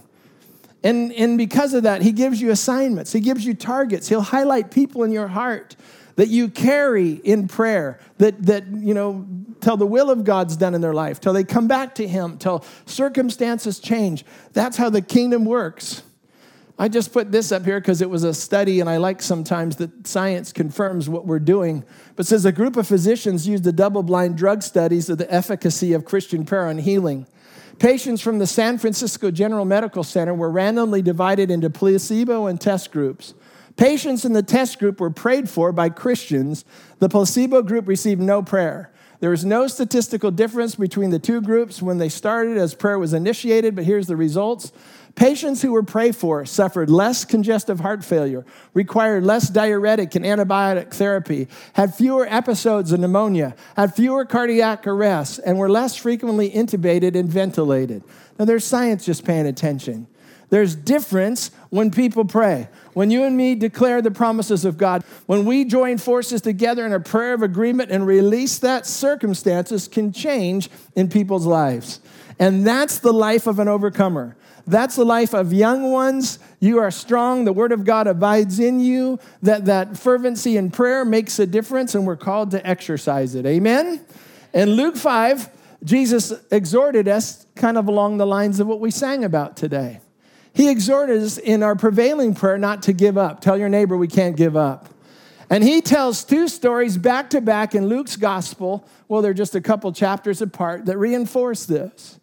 And, 0.87 1.11
and 1.11 1.37
because 1.37 1.73
of 1.73 1.83
that, 1.83 2.01
he 2.01 2.13
gives 2.13 2.41
you 2.41 2.49
assignments, 2.49 3.11
he 3.11 3.19
gives 3.19 3.45
you 3.45 3.53
targets, 3.53 4.07
he'll 4.07 4.21
highlight 4.21 4.71
people 4.71 5.03
in 5.03 5.11
your 5.11 5.27
heart 5.27 5.75
that 6.15 6.29
you 6.29 6.47
carry 6.47 7.11
in 7.11 7.49
prayer, 7.49 7.99
that, 8.19 8.41
that 8.45 8.67
you 8.67 8.93
know, 8.93 9.27
till 9.59 9.75
the 9.75 9.85
will 9.85 10.09
of 10.09 10.23
God's 10.23 10.55
done 10.55 10.73
in 10.73 10.79
their 10.79 10.93
life, 10.93 11.19
till 11.19 11.33
they 11.33 11.43
come 11.43 11.67
back 11.67 11.95
to 11.95 12.07
him, 12.07 12.37
till 12.37 12.63
circumstances 12.85 13.79
change. 13.79 14.23
That's 14.53 14.77
how 14.77 14.89
the 14.89 15.01
kingdom 15.01 15.43
works. 15.43 16.03
I 16.79 16.87
just 16.87 17.11
put 17.11 17.33
this 17.33 17.51
up 17.51 17.65
here 17.65 17.81
because 17.81 18.01
it 18.01 18.09
was 18.09 18.23
a 18.23 18.33
study, 18.33 18.79
and 18.79 18.89
I 18.89 18.95
like 18.95 19.21
sometimes 19.21 19.75
that 19.77 20.07
science 20.07 20.53
confirms 20.53 21.09
what 21.09 21.25
we're 21.25 21.39
doing. 21.39 21.83
But 22.15 22.27
says 22.27 22.45
a 22.45 22.53
group 22.53 22.77
of 22.77 22.87
physicians 22.87 23.45
used 23.45 23.65
the 23.65 23.73
double 23.73 24.03
blind 24.03 24.37
drug 24.37 24.63
studies 24.63 25.09
of 25.09 25.17
the 25.17 25.29
efficacy 25.33 25.91
of 25.91 26.05
Christian 26.05 26.45
prayer 26.45 26.67
on 26.67 26.77
healing. 26.77 27.27
Patients 27.79 28.21
from 28.21 28.39
the 28.39 28.47
San 28.47 28.79
Francisco 28.79 29.29
General 29.29 29.63
Medical 29.63 30.03
Center 30.03 30.33
were 30.33 30.49
randomly 30.49 31.03
divided 31.03 31.51
into 31.51 31.69
placebo 31.69 32.47
and 32.47 32.59
test 32.59 32.91
groups. 32.91 33.35
Patients 33.75 34.25
in 34.25 34.33
the 34.33 34.41
test 34.41 34.79
group 34.79 34.99
were 34.99 35.11
prayed 35.11 35.47
for 35.47 35.71
by 35.71 35.89
Christians. 35.89 36.65
The 36.97 37.09
placebo 37.09 37.61
group 37.61 37.87
received 37.87 38.19
no 38.19 38.41
prayer. 38.41 38.91
There 39.19 39.29
was 39.29 39.45
no 39.45 39.67
statistical 39.67 40.31
difference 40.31 40.75
between 40.75 41.11
the 41.11 41.19
two 41.19 41.41
groups 41.41 41.81
when 41.81 41.99
they 41.99 42.09
started 42.09 42.57
as 42.57 42.73
prayer 42.73 42.97
was 42.97 43.13
initiated, 43.13 43.75
but 43.75 43.85
here's 43.85 44.07
the 44.07 44.15
results. 44.15 44.71
Patients 45.17 45.63
who 45.63 45.71
were 45.71 45.81
prayed 45.81 46.15
for 46.15 46.45
suffered 46.45 46.91
less 46.91 47.25
congestive 47.25 47.79
heart 47.79 48.05
failure, 48.05 48.45
required 48.75 49.23
less 49.23 49.49
diuretic 49.49 50.13
and 50.13 50.23
antibiotic 50.23 50.93
therapy, 50.93 51.47
had 51.73 51.95
fewer 51.95 52.27
episodes 52.29 52.91
of 52.91 52.99
pneumonia, 52.99 53.55
had 53.75 53.95
fewer 53.95 54.25
cardiac 54.25 54.85
arrests, 54.85 55.39
and 55.39 55.57
were 55.57 55.71
less 55.71 55.95
frequently 55.95 56.51
intubated 56.51 57.15
and 57.15 57.29
ventilated. 57.29 58.03
Now, 58.37 58.45
there's 58.45 58.63
science 58.63 59.05
just 59.05 59.25
paying 59.25 59.47
attention. 59.47 60.05
There's 60.51 60.75
difference 60.75 61.49
when 61.71 61.89
people 61.89 62.23
pray. 62.23 62.69
When 62.93 63.09
you 63.09 63.23
and 63.23 63.35
me 63.35 63.55
declare 63.55 64.03
the 64.03 64.11
promises 64.11 64.65
of 64.65 64.77
God, 64.77 65.03
when 65.25 65.45
we 65.45 65.65
join 65.65 65.97
forces 65.97 66.41
together 66.41 66.85
in 66.85 66.93
a 66.93 66.99
prayer 66.99 67.33
of 67.33 67.41
agreement 67.41 67.89
and 67.89 68.05
release 68.05 68.59
that, 68.59 68.85
circumstances 68.85 69.87
can 69.87 70.13
change 70.13 70.69
in 70.95 71.09
people's 71.09 71.47
lives. 71.47 72.01
And 72.37 72.67
that's 72.67 72.99
the 72.99 73.11
life 73.11 73.47
of 73.47 73.57
an 73.57 73.67
overcomer. 73.67 74.37
That's 74.67 74.97
the 74.97 75.05
life 75.05 75.33
of 75.33 75.53
young 75.53 75.91
ones. 75.91 76.39
You 76.59 76.79
are 76.79 76.91
strong. 76.91 77.45
The 77.45 77.53
word 77.53 77.71
of 77.71 77.85
God 77.85 78.05
abides 78.05 78.59
in 78.59 78.81
you. 78.81 79.17
That, 79.41 79.65
that 79.65 79.97
fervency 79.97 80.57
in 80.57 80.71
prayer 80.71 81.05
makes 81.05 81.39
a 81.39 81.47
difference, 81.47 81.95
and 81.95 82.05
we're 82.05 82.17
called 82.17 82.51
to 82.51 82.67
exercise 82.67 83.33
it. 83.33 83.45
Amen? 83.45 84.05
In 84.53 84.71
Luke 84.71 84.97
5, 84.97 85.49
Jesus 85.85 86.33
exhorted 86.51 87.07
us 87.07 87.45
kind 87.55 87.77
of 87.77 87.87
along 87.87 88.17
the 88.17 88.27
lines 88.27 88.59
of 88.59 88.67
what 88.67 88.81
we 88.81 88.91
sang 88.91 89.23
about 89.23 89.55
today. 89.55 90.01
he 90.53 90.69
exhorted 90.69 91.21
us 91.21 91.37
in 91.37 91.63
our 91.63 91.75
prevailing 91.75 92.33
prayer 92.33 92.57
not 92.57 92.83
to 92.83 92.93
give 92.93 93.17
up. 93.17 93.39
Tell 93.41 93.57
your 93.57 93.69
neighbor 93.69 93.95
we 93.95 94.07
can't 94.07 94.35
give 94.35 94.57
up. 94.57 94.89
And 95.49 95.63
he 95.63 95.81
tells 95.81 96.25
two 96.25 96.47
stories 96.47 96.97
back 96.97 97.29
to 97.29 97.39
back 97.41 97.73
in 97.73 97.87
Luke's 97.87 98.17
gospel. 98.17 98.87
Well, 99.07 99.21
they're 99.21 99.33
just 99.33 99.55
a 99.55 99.61
couple 99.61 99.93
chapters 99.93 100.41
apart 100.41 100.85
that 100.87 100.97
reinforce 100.97 101.65
this. 101.65 102.19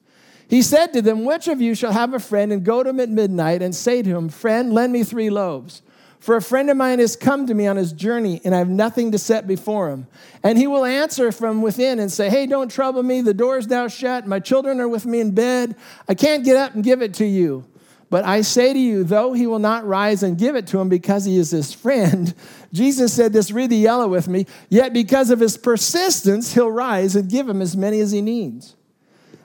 He 0.55 0.62
said 0.62 0.93
to 0.93 1.03
them, 1.03 1.25
Which 1.25 1.49
of 1.49 1.61
you 1.61 1.75
shall 1.75 1.90
have 1.90 2.14
a 2.14 2.21
friend 2.21 2.53
and 2.53 2.62
go 2.62 2.85
to 2.85 2.90
him 2.90 3.01
at 3.01 3.11
midnight 3.11 3.61
and 3.61 3.75
say 3.75 4.03
to 4.03 4.11
him, 4.17 4.29
Friend, 4.29 4.73
lend 4.73 4.93
me 4.93 5.03
three 5.03 5.29
loaves? 5.29 5.83
For 6.21 6.37
a 6.37 6.40
friend 6.40 6.71
of 6.71 6.77
mine 6.77 7.01
has 7.01 7.17
come 7.17 7.49
to 7.49 7.55
me 7.55 7.67
on 7.67 7.75
his 7.75 7.93
journey, 7.93 8.40
and 8.45 8.55
I 8.55 8.59
have 8.59 8.69
nothing 8.69 9.11
to 9.11 9.19
set 9.19 9.49
before 9.49 9.90
him. 9.90 10.07
And 10.45 10.57
he 10.57 10.69
will 10.69 10.85
answer 10.85 11.33
from 11.33 11.61
within 11.61 11.99
and 11.99 12.12
say, 12.12 12.31
Hey, 12.31 12.47
don't 12.47 12.71
trouble 12.71 13.03
me. 13.03 13.21
The 13.21 13.35
door's 13.35 13.67
now 13.67 13.88
shut. 13.88 14.29
My 14.29 14.38
children 14.38 14.79
are 14.79 14.87
with 14.87 15.07
me 15.07 15.19
in 15.19 15.33
bed. 15.33 15.75
I 16.09 16.14
can't 16.14 16.45
get 16.45 16.57
up 16.57 16.73
and 16.77 16.85
give 16.85 17.03
it 17.03 17.14
to 17.14 17.27
you. 17.27 17.67
But 18.09 18.25
I 18.25 18.43
say 18.43 18.73
to 18.73 18.79
you, 18.79 19.03
though 19.03 19.33
he 19.33 19.49
will 19.49 19.59
not 19.59 19.85
rise 19.85 20.23
and 20.23 20.38
give 20.38 20.55
it 20.55 20.69
to 20.69 20.79
him 20.79 20.88
because 20.88 21.25
he 21.25 21.37
is 21.37 21.51
his 21.51 21.73
friend, 21.75 22.33
Jesus 22.73 23.12
said 23.12 23.33
this, 23.33 23.51
read 23.51 23.71
the 23.71 23.77
yellow 23.77 24.07
with 24.07 24.29
me, 24.29 24.47
yet 24.69 24.93
because 24.93 25.31
of 25.31 25.40
his 25.40 25.57
persistence, 25.57 26.55
he'll 26.55 26.71
rise 26.71 27.17
and 27.17 27.29
give 27.29 27.49
him 27.49 27.61
as 27.61 27.77
many 27.77 27.99
as 27.99 28.12
he 28.12 28.21
needs. 28.21 28.77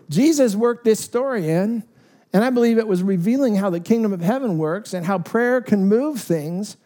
Jesus 0.09 0.55
worked 0.55 0.83
this 0.83 0.99
story 0.99 1.49
in, 1.49 1.83
and 2.33 2.43
I 2.43 2.49
believe 2.49 2.77
it 2.77 2.87
was 2.87 3.03
revealing 3.03 3.55
how 3.55 3.69
the 3.69 3.79
kingdom 3.79 4.13
of 4.13 4.21
heaven 4.21 4.57
works 4.57 4.93
and 4.93 5.05
how 5.05 5.19
prayer 5.19 5.61
can 5.61 5.85
move 5.85 6.19
things. 6.21 6.77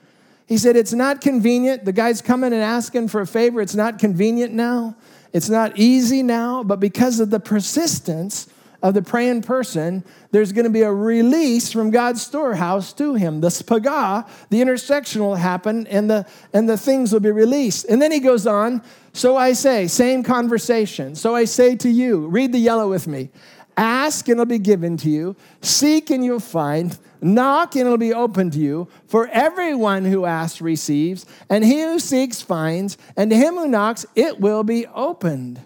He 0.47 0.57
said, 0.57 0.75
It's 0.75 0.93
not 0.93 1.21
convenient. 1.21 1.85
The 1.85 1.93
guy's 1.93 2.21
coming 2.21 2.53
and 2.53 2.61
asking 2.61 3.07
for 3.07 3.21
a 3.21 3.27
favor. 3.27 3.61
It's 3.61 3.75
not 3.75 3.99
convenient 3.99 4.53
now. 4.53 4.95
It's 5.31 5.49
not 5.49 5.77
easy 5.77 6.21
now, 6.21 6.63
but 6.63 6.79
because 6.79 7.19
of 7.19 7.29
the 7.29 7.39
persistence, 7.39 8.47
of 8.83 8.93
the 8.93 9.01
praying 9.01 9.41
person, 9.41 10.03
there's 10.31 10.51
going 10.51 10.65
to 10.65 10.69
be 10.69 10.81
a 10.81 10.91
release 10.91 11.71
from 11.71 11.89
God's 11.89 12.21
storehouse 12.21 12.91
to 12.93 13.15
him. 13.15 13.39
The 13.39 13.47
spaga, 13.47 14.27
the 14.49 14.61
intersection 14.61 15.21
will 15.21 15.35
happen, 15.35 15.87
and 15.87 16.09
the, 16.09 16.27
and 16.51 16.67
the 16.67 16.77
things 16.77 17.13
will 17.13 17.21
be 17.21 17.31
released. 17.31 17.85
And 17.85 18.01
then 18.01 18.11
he 18.11 18.19
goes 18.19 18.45
on, 18.45 18.83
so 19.13 19.37
I 19.37 19.53
say, 19.53 19.87
same 19.87 20.21
conversation. 20.21 21.15
So 21.15 21.33
I 21.33 21.45
say 21.45 21.77
to 21.77 21.89
you, 21.89 22.27
read 22.27 22.51
the 22.51 22.59
yellow 22.59 22.89
with 22.89 23.07
me. 23.07 23.29
Ask 23.77 24.27
and 24.27 24.33
it'll 24.33 24.45
be 24.45 24.59
given 24.59 24.97
to 24.97 25.09
you. 25.09 25.35
Seek 25.61 26.11
and 26.11 26.23
you'll 26.23 26.39
find. 26.39 26.97
Knock 27.21 27.75
and 27.75 27.85
it'll 27.85 27.97
be 27.97 28.13
open 28.13 28.51
to 28.51 28.59
you. 28.59 28.89
For 29.07 29.27
everyone 29.29 30.03
who 30.05 30.25
asks 30.25 30.61
receives, 30.61 31.25
and 31.49 31.63
he 31.63 31.81
who 31.81 31.99
seeks 31.99 32.41
finds, 32.41 32.97
and 33.15 33.31
to 33.31 33.37
him 33.37 33.55
who 33.55 33.67
knocks 33.67 34.05
it 34.13 34.41
will 34.41 34.63
be 34.63 34.85
opened. 34.87 35.61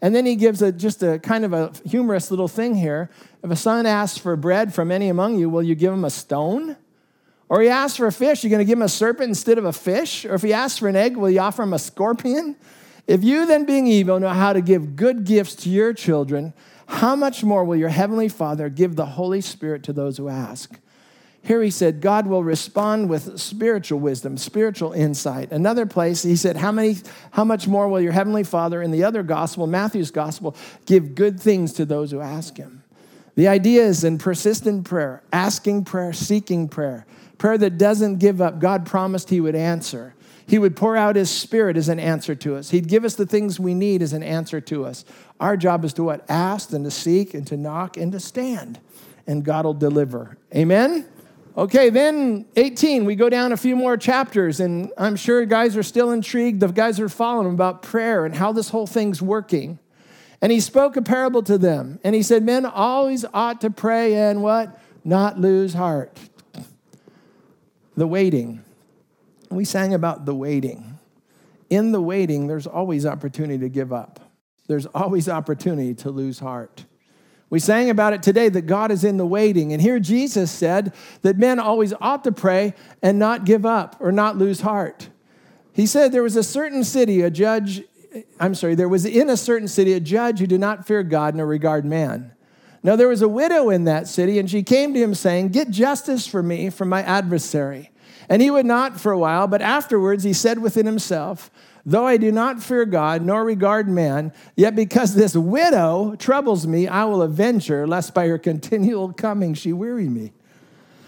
And 0.00 0.14
then 0.14 0.26
he 0.26 0.36
gives 0.36 0.62
a, 0.62 0.70
just 0.70 1.02
a 1.02 1.18
kind 1.18 1.44
of 1.44 1.52
a 1.52 1.72
humorous 1.84 2.30
little 2.30 2.48
thing 2.48 2.74
here. 2.74 3.10
If 3.42 3.50
a 3.50 3.56
son 3.56 3.86
asks 3.86 4.18
for 4.18 4.36
bread 4.36 4.72
from 4.72 4.92
any 4.92 5.08
among 5.08 5.38
you, 5.38 5.50
will 5.50 5.62
you 5.62 5.74
give 5.74 5.92
him 5.92 6.04
a 6.04 6.10
stone? 6.10 6.76
Or 7.48 7.62
he 7.62 7.68
asks 7.68 7.96
for 7.96 8.06
a 8.06 8.12
fish, 8.12 8.44
you're 8.44 8.50
going 8.50 8.58
to 8.58 8.64
give 8.64 8.78
him 8.78 8.82
a 8.82 8.88
serpent 8.88 9.28
instead 9.28 9.58
of 9.58 9.64
a 9.64 9.72
fish? 9.72 10.24
Or 10.24 10.34
if 10.34 10.42
he 10.42 10.52
asks 10.52 10.78
for 10.78 10.88
an 10.88 10.96
egg, 10.96 11.16
will 11.16 11.30
you 11.30 11.40
offer 11.40 11.62
him 11.62 11.72
a 11.72 11.78
scorpion? 11.78 12.56
If 13.06 13.24
you 13.24 13.46
then, 13.46 13.64
being 13.64 13.86
evil, 13.86 14.20
know 14.20 14.28
how 14.28 14.52
to 14.52 14.60
give 14.60 14.94
good 14.94 15.24
gifts 15.24 15.54
to 15.56 15.70
your 15.70 15.94
children, 15.94 16.52
how 16.86 17.16
much 17.16 17.42
more 17.42 17.64
will 17.64 17.76
your 17.76 17.88
heavenly 17.88 18.28
Father 18.28 18.68
give 18.68 18.96
the 18.96 19.06
Holy 19.06 19.40
Spirit 19.40 19.82
to 19.84 19.92
those 19.92 20.18
who 20.18 20.28
ask? 20.28 20.78
Here 21.48 21.62
he 21.62 21.70
said, 21.70 22.02
God 22.02 22.26
will 22.26 22.44
respond 22.44 23.08
with 23.08 23.40
spiritual 23.40 23.98
wisdom, 24.00 24.36
spiritual 24.36 24.92
insight. 24.92 25.50
Another 25.50 25.86
place, 25.86 26.22
he 26.22 26.36
said, 26.36 26.58
how, 26.58 26.70
many, 26.70 26.98
how 27.30 27.42
much 27.42 27.66
more 27.66 27.88
will 27.88 28.02
your 28.02 28.12
heavenly 28.12 28.44
Father 28.44 28.82
in 28.82 28.90
the 28.90 29.02
other 29.02 29.22
gospel, 29.22 29.66
Matthew's 29.66 30.10
gospel, 30.10 30.54
give 30.84 31.14
good 31.14 31.40
things 31.40 31.72
to 31.72 31.86
those 31.86 32.10
who 32.10 32.20
ask 32.20 32.58
him? 32.58 32.82
The 33.34 33.48
idea 33.48 33.82
is 33.84 34.04
in 34.04 34.18
persistent 34.18 34.84
prayer, 34.84 35.22
asking 35.32 35.86
prayer, 35.86 36.12
seeking 36.12 36.68
prayer, 36.68 37.06
prayer 37.38 37.56
that 37.56 37.78
doesn't 37.78 38.18
give 38.18 38.42
up. 38.42 38.58
God 38.58 38.84
promised 38.84 39.30
he 39.30 39.40
would 39.40 39.54
answer. 39.54 40.14
He 40.46 40.58
would 40.58 40.76
pour 40.76 40.98
out 40.98 41.16
his 41.16 41.30
spirit 41.30 41.78
as 41.78 41.88
an 41.88 41.98
answer 41.98 42.34
to 42.34 42.56
us. 42.56 42.68
He'd 42.68 42.88
give 42.88 43.06
us 43.06 43.14
the 43.14 43.24
things 43.24 43.58
we 43.58 43.72
need 43.72 44.02
as 44.02 44.12
an 44.12 44.22
answer 44.22 44.60
to 44.60 44.84
us. 44.84 45.06
Our 45.40 45.56
job 45.56 45.82
is 45.86 45.94
to 45.94 46.02
what? 46.02 46.28
Ask 46.28 46.74
and 46.74 46.84
to 46.84 46.90
seek 46.90 47.32
and 47.32 47.46
to 47.46 47.56
knock 47.56 47.96
and 47.96 48.12
to 48.12 48.20
stand. 48.20 48.80
And 49.26 49.42
God 49.42 49.64
will 49.64 49.72
deliver. 49.72 50.36
Amen? 50.54 51.06
Okay, 51.58 51.90
then 51.90 52.46
18, 52.54 53.04
we 53.04 53.16
go 53.16 53.28
down 53.28 53.50
a 53.50 53.56
few 53.56 53.74
more 53.74 53.96
chapters, 53.96 54.60
and 54.60 54.92
I'm 54.96 55.16
sure 55.16 55.44
guys 55.44 55.76
are 55.76 55.82
still 55.82 56.12
intrigued. 56.12 56.60
The 56.60 56.68
guys 56.68 57.00
are 57.00 57.08
following 57.08 57.52
about 57.52 57.82
prayer 57.82 58.24
and 58.24 58.32
how 58.32 58.52
this 58.52 58.68
whole 58.68 58.86
thing's 58.86 59.20
working. 59.20 59.80
And 60.40 60.52
he 60.52 60.60
spoke 60.60 60.96
a 60.96 61.02
parable 61.02 61.42
to 61.42 61.58
them, 61.58 61.98
and 62.04 62.14
he 62.14 62.22
said, 62.22 62.44
Men 62.44 62.64
always 62.64 63.24
ought 63.34 63.60
to 63.62 63.70
pray 63.70 64.14
and 64.14 64.40
what? 64.40 64.80
Not 65.02 65.40
lose 65.40 65.74
heart. 65.74 66.16
The 67.96 68.06
waiting. 68.06 68.62
We 69.50 69.64
sang 69.64 69.92
about 69.94 70.26
the 70.26 70.36
waiting. 70.36 71.00
In 71.70 71.90
the 71.90 72.00
waiting, 72.00 72.46
there's 72.46 72.68
always 72.68 73.04
opportunity 73.04 73.58
to 73.58 73.68
give 73.68 73.92
up, 73.92 74.20
there's 74.68 74.86
always 74.86 75.28
opportunity 75.28 75.92
to 75.94 76.10
lose 76.12 76.38
heart. 76.38 76.84
We 77.50 77.60
sang 77.60 77.88
about 77.88 78.12
it 78.12 78.22
today 78.22 78.48
that 78.50 78.62
God 78.62 78.90
is 78.90 79.04
in 79.04 79.16
the 79.16 79.26
waiting. 79.26 79.72
And 79.72 79.80
here 79.80 79.98
Jesus 79.98 80.50
said 80.50 80.92
that 81.22 81.38
men 81.38 81.58
always 81.58 81.94
ought 82.00 82.24
to 82.24 82.32
pray 82.32 82.74
and 83.02 83.18
not 83.18 83.46
give 83.46 83.64
up 83.64 83.96
or 84.00 84.12
not 84.12 84.36
lose 84.36 84.60
heart. 84.60 85.08
He 85.72 85.86
said 85.86 86.12
there 86.12 86.22
was 86.22 86.36
a 86.36 86.42
certain 86.42 86.84
city, 86.84 87.22
a 87.22 87.30
judge, 87.30 87.82
I'm 88.38 88.54
sorry, 88.54 88.74
there 88.74 88.88
was 88.88 89.06
in 89.06 89.30
a 89.30 89.36
certain 89.36 89.68
city 89.68 89.94
a 89.94 90.00
judge 90.00 90.40
who 90.40 90.46
did 90.46 90.60
not 90.60 90.86
fear 90.86 91.02
God 91.02 91.34
nor 91.34 91.46
regard 91.46 91.84
man. 91.84 92.32
Now 92.82 92.96
there 92.96 93.08
was 93.08 93.22
a 93.22 93.28
widow 93.28 93.70
in 93.70 93.84
that 93.84 94.08
city, 94.08 94.38
and 94.38 94.50
she 94.50 94.62
came 94.62 94.94
to 94.94 95.00
him 95.00 95.14
saying, 95.14 95.48
Get 95.48 95.70
justice 95.70 96.26
for 96.26 96.42
me 96.42 96.70
from 96.70 96.88
my 96.88 97.02
adversary. 97.02 97.90
And 98.28 98.42
he 98.42 98.50
would 98.50 98.66
not 98.66 99.00
for 99.00 99.10
a 99.10 99.18
while, 99.18 99.46
but 99.46 99.62
afterwards 99.62 100.22
he 100.22 100.32
said 100.32 100.58
within 100.60 100.86
himself, 100.86 101.50
Though 101.88 102.06
I 102.06 102.18
do 102.18 102.30
not 102.30 102.62
fear 102.62 102.84
God 102.84 103.22
nor 103.22 103.42
regard 103.42 103.88
man, 103.88 104.34
yet 104.54 104.76
because 104.76 105.14
this 105.14 105.34
widow 105.34 106.16
troubles 106.18 106.66
me, 106.66 106.86
I 106.86 107.04
will 107.04 107.22
avenge 107.22 107.68
her, 107.68 107.86
lest 107.86 108.12
by 108.12 108.26
her 108.26 108.36
continual 108.36 109.14
coming 109.14 109.54
she 109.54 109.72
weary 109.72 110.06
me. 110.06 110.32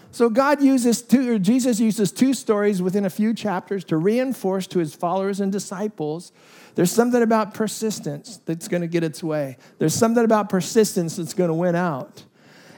So 0.09 0.27
God 0.27 0.59
uses 0.59 1.03
two, 1.03 1.35
or 1.35 1.37
Jesus 1.37 1.79
uses 1.79 2.11
two 2.11 2.33
stories 2.33 2.81
within 2.81 3.05
a 3.05 3.11
few 3.11 3.35
chapters 3.35 3.83
to 3.85 3.97
reinforce 3.97 4.65
to 4.67 4.79
his 4.79 4.95
followers 4.95 5.39
and 5.39 5.51
disciples. 5.51 6.31
There's 6.73 6.91
something 6.91 7.21
about 7.21 7.53
persistence 7.53 8.37
that's 8.37 8.67
going 8.67 8.81
to 8.81 8.87
get 8.87 9.03
its 9.03 9.23
way. 9.23 9.57
There's 9.77 9.93
something 9.93 10.25
about 10.25 10.49
persistence 10.49 11.17
that's 11.17 11.35
going 11.35 11.49
to 11.49 11.53
win 11.53 11.75
out. 11.75 12.23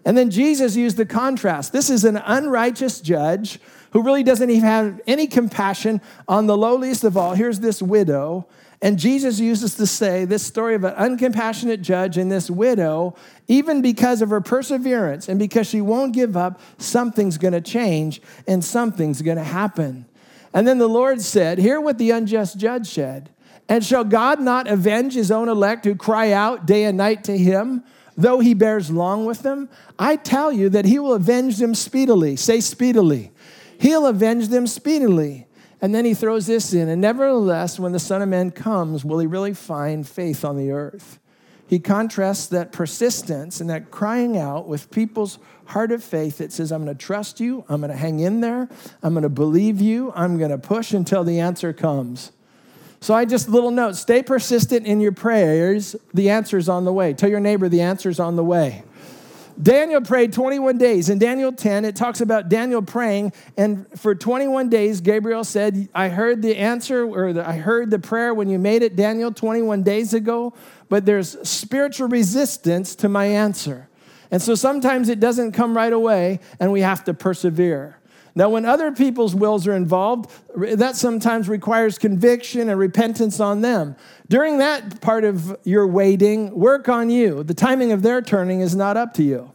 And 0.06 0.18
then 0.18 0.30
Jesus 0.30 0.76
used 0.76 0.98
the 0.98 1.06
contrast. 1.06 1.72
This 1.72 1.90
is 1.90 2.04
an 2.04 2.18
unrighteous 2.18 3.00
judge 3.02 3.60
who 3.92 4.02
really 4.02 4.24
doesn't 4.24 4.50
even 4.50 4.64
have 4.64 5.02
any 5.08 5.28
compassion 5.28 6.02
on 6.28 6.48
the 6.48 6.58
lowliest 6.58 7.04
of 7.04 7.16
all. 7.16 7.36
Here's 7.36 7.60
this 7.60 7.82
widow. 7.82 8.48
And 8.82 9.00
Jesus 9.00 9.40
uses 9.40 9.76
to 9.76 9.88
say 9.88 10.26
this 10.26 10.44
story 10.44 10.76
of 10.76 10.84
an 10.84 10.94
uncompassionate 10.96 11.82
judge 11.82 12.18
and 12.18 12.30
this 12.30 12.50
widow, 12.50 13.16
even 13.48 13.82
because 13.82 14.22
of 14.22 14.30
her 14.30 14.42
perseverance 14.42 15.30
and 15.30 15.40
because 15.40 15.68
she 15.68 15.80
won't 15.80 16.14
give 16.14 16.36
up, 16.36 16.60
something's 16.80 17.38
gonna 17.38 17.62
change 17.62 18.22
and 18.46 18.66
something's 18.66 19.22
gonna 19.22 19.44
happen. 19.44 20.06
And 20.54 20.68
then 20.68 20.80
the 20.80 20.90
Lord 20.90 21.22
said, 21.22 21.60
Hear 21.60 21.80
what 21.80 21.98
the 21.98 22.12
unjust 22.12 22.58
judge 22.58 22.88
said. 22.88 23.30
And 23.70 23.86
shall 23.86 24.04
God 24.04 24.42
not 24.42 24.68
avenge 24.68 25.14
his 25.14 25.32
own 25.32 25.48
elect 25.48 25.86
who 25.86 25.96
cry 25.96 26.32
out 26.32 26.66
day 26.66 26.84
and 26.84 26.98
night 26.98 27.24
to 27.26 27.38
him? 27.38 27.84
Though 28.18 28.40
he 28.40 28.54
bears 28.54 28.90
long 28.92 29.26
with 29.26 29.42
them, 29.42 29.70
I 29.98 30.16
tell 30.16 30.52
you 30.52 30.70
that 30.70 30.86
he 30.86 31.00
will 31.00 31.14
avenge 31.14 31.58
them 31.58 31.76
speedily. 31.76 32.36
Say 32.36 32.60
speedily. 32.60 33.32
He'll 33.80 34.06
avenge 34.06 34.50
them 34.50 34.68
speedily. 34.68 35.48
And 35.82 35.94
then 35.94 36.06
he 36.06 36.14
throws 36.14 36.48
this 36.48 36.74
in. 36.74 36.88
And 36.88 37.02
nevertheless, 37.02 37.80
when 37.80 37.92
the 37.92 38.00
Son 38.00 38.22
of 38.22 38.30
Man 38.30 38.52
comes, 38.52 39.04
will 39.04 39.20
he 39.20 39.28
really 39.28 39.54
find 39.54 40.08
faith 40.08 40.46
on 40.46 40.58
the 40.58 40.72
earth? 40.72 41.20
He 41.68 41.80
contrasts 41.80 42.48
that 42.48 42.72
persistence 42.72 43.60
and 43.60 43.70
that 43.70 43.90
crying 43.90 44.38
out 44.38 44.68
with 44.68 44.92
people's 44.92 45.40
heart 45.66 45.92
of 45.92 46.04
faith 46.04 46.38
that 46.38 46.52
says, 46.52 46.72
I'm 46.72 46.84
going 46.84 46.96
to 46.96 47.04
trust 47.04 47.40
you, 47.40 47.66
I'm 47.68 47.82
going 47.82 47.92
to 47.92 47.98
hang 47.98 48.20
in 48.20 48.42
there, 48.42 48.70
I'm 49.02 49.14
going 49.14 49.24
to 49.24 49.30
believe 49.30 49.82
you, 49.82 50.12
I'm 50.16 50.38
going 50.38 50.52
to 50.52 50.58
push 50.58 50.94
until 50.94 51.24
the 51.24 51.40
answer 51.40 51.74
comes. 51.74 52.32
So 53.04 53.14
I 53.14 53.26
just 53.26 53.50
little 53.50 53.70
note, 53.70 53.98
stay 53.98 54.24
persistent 54.24 54.88
in 54.88 55.02
your 55.02 55.12
prayers. 55.12 55.94
The 56.14 56.30
answer's 56.30 56.70
on 56.70 56.86
the 56.86 56.94
way. 56.94 57.14
Tell 57.14 57.30
your 57.30 57.42
neighbor 57.42 57.68
the 57.68 57.82
answer's 57.82 58.18
on 58.18 58.38
the 58.38 58.46
way. 58.46 58.84
Daniel 59.62 60.00
prayed 60.00 60.32
21 60.32 60.78
days. 60.78 61.10
In 61.10 61.20
Daniel 61.20 61.52
10, 61.52 61.84
it 61.84 61.98
talks 61.98 62.22
about 62.22 62.48
Daniel 62.48 62.82
praying, 62.82 63.34
and 63.58 63.88
for 64.00 64.16
21 64.16 64.70
days, 64.70 65.02
Gabriel 65.02 65.44
said, 65.44 65.90
I 65.94 66.08
heard 66.08 66.42
the 66.42 66.56
answer, 66.56 67.04
or 67.04 67.38
I 67.42 67.58
heard 67.58 67.92
the 67.92 68.00
prayer 68.00 68.34
when 68.34 68.48
you 68.48 68.58
made 68.58 68.84
it, 68.84 68.96
Daniel, 68.96 69.34
21 69.34 69.84
days 69.84 70.14
ago, 70.14 70.54
but 70.88 71.06
there's 71.06 71.38
spiritual 71.46 72.08
resistance 72.08 72.96
to 72.96 73.10
my 73.10 73.26
answer. 73.26 73.90
And 74.32 74.42
so 74.42 74.56
sometimes 74.56 75.10
it 75.10 75.20
doesn't 75.20 75.52
come 75.52 75.76
right 75.76 75.92
away, 75.92 76.40
and 76.58 76.72
we 76.72 76.80
have 76.80 77.04
to 77.04 77.14
persevere. 77.14 77.98
Now, 78.36 78.50
when 78.50 78.66
other 78.66 78.92
people's 78.92 79.36
wills 79.36 79.68
are 79.68 79.76
involved, 79.76 80.32
that 80.56 80.96
sometimes 80.96 81.48
requires 81.48 82.00
conviction 82.00 82.70
and 82.70 82.80
repentance 82.80 83.40
on 83.40 83.62
them. 83.62 83.96
During 84.28 84.58
that 84.58 85.02
part 85.02 85.24
of 85.24 85.56
your 85.64 85.86
waiting, 85.86 86.58
work 86.58 86.90
on 86.90 87.12
you. 87.12 87.44
The 87.44 87.54
timing 87.54 87.92
of 87.92 88.02
their 88.02 88.22
turning 88.22 88.62
is 88.62 88.76
not 88.76 88.98
up 88.98 89.14
to 89.16 89.24
you. 89.24 89.52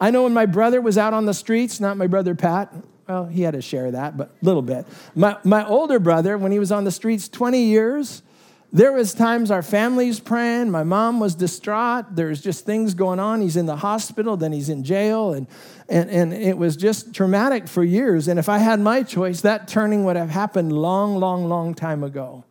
I 0.00 0.10
know 0.10 0.24
when 0.24 0.32
my 0.32 0.46
brother 0.46 0.80
was 0.80 0.98
out 0.98 1.14
on 1.14 1.26
the 1.26 1.34
streets, 1.34 1.78
not 1.78 1.96
my 1.96 2.08
brother 2.08 2.34
Pat, 2.34 2.74
well, 3.06 3.26
he 3.26 3.42
had 3.42 3.54
to 3.54 3.62
share 3.62 3.86
of 3.86 3.92
that, 3.92 4.16
but 4.16 4.30
a 4.40 4.44
little 4.44 4.62
bit. 4.62 4.86
My, 5.16 5.36
my 5.42 5.66
older 5.66 5.98
brother, 5.98 6.38
when 6.38 6.52
he 6.52 6.60
was 6.60 6.70
on 6.70 6.84
the 6.84 6.92
streets 6.92 7.28
20 7.28 7.60
years, 7.60 8.22
there 8.72 8.92
was 8.92 9.14
times 9.14 9.50
our 9.50 9.62
family's 9.62 10.20
praying. 10.20 10.70
My 10.70 10.84
mom 10.84 11.18
was 11.18 11.34
distraught. 11.34 12.14
There's 12.14 12.40
just 12.40 12.64
things 12.64 12.94
going 12.94 13.18
on. 13.18 13.40
He's 13.40 13.56
in 13.56 13.66
the 13.66 13.76
hospital, 13.76 14.36
then 14.36 14.52
he's 14.52 14.68
in 14.68 14.84
jail, 14.84 15.32
and, 15.32 15.48
and, 15.88 16.08
and 16.08 16.32
it 16.32 16.56
was 16.56 16.76
just 16.76 17.12
traumatic 17.12 17.66
for 17.66 17.82
years. 17.82 18.28
And 18.28 18.38
if 18.38 18.48
I 18.48 18.58
had 18.58 18.78
my 18.78 19.02
choice, 19.02 19.40
that 19.40 19.66
turning 19.66 20.04
would 20.04 20.16
have 20.16 20.30
happened 20.30 20.72
long, 20.72 21.16
long, 21.16 21.48
long 21.48 21.74
time 21.74 22.04
ago. 22.04 22.44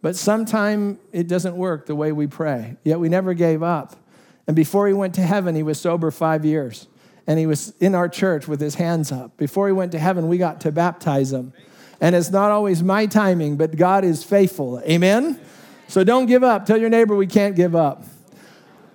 But 0.00 0.16
sometime 0.16 0.98
it 1.12 1.28
doesn't 1.28 1.56
work 1.56 1.86
the 1.86 1.94
way 1.94 2.12
we 2.12 2.26
pray. 2.26 2.76
Yet 2.84 2.98
we 3.00 3.08
never 3.08 3.34
gave 3.34 3.62
up. 3.62 3.96
And 4.46 4.56
before 4.56 4.86
he 4.86 4.94
went 4.94 5.14
to 5.16 5.22
heaven, 5.22 5.54
he 5.54 5.62
was 5.62 5.78
sober 5.78 6.10
five 6.10 6.44
years. 6.44 6.86
And 7.26 7.38
he 7.38 7.46
was 7.46 7.74
in 7.78 7.94
our 7.94 8.08
church 8.08 8.48
with 8.48 8.60
his 8.60 8.76
hands 8.76 9.12
up. 9.12 9.36
Before 9.36 9.66
he 9.66 9.72
went 9.72 9.92
to 9.92 9.98
heaven, 9.98 10.28
we 10.28 10.38
got 10.38 10.62
to 10.62 10.72
baptize 10.72 11.30
him. 11.30 11.52
And 12.00 12.14
it's 12.14 12.30
not 12.30 12.50
always 12.50 12.82
my 12.82 13.04
timing, 13.04 13.56
but 13.56 13.76
God 13.76 14.04
is 14.04 14.24
faithful. 14.24 14.80
Amen? 14.88 15.38
So 15.88 16.04
don't 16.04 16.26
give 16.26 16.44
up. 16.44 16.66
Tell 16.66 16.78
your 16.78 16.90
neighbor 16.90 17.16
we 17.16 17.26
can't 17.26 17.56
give 17.56 17.74
up. 17.74 18.04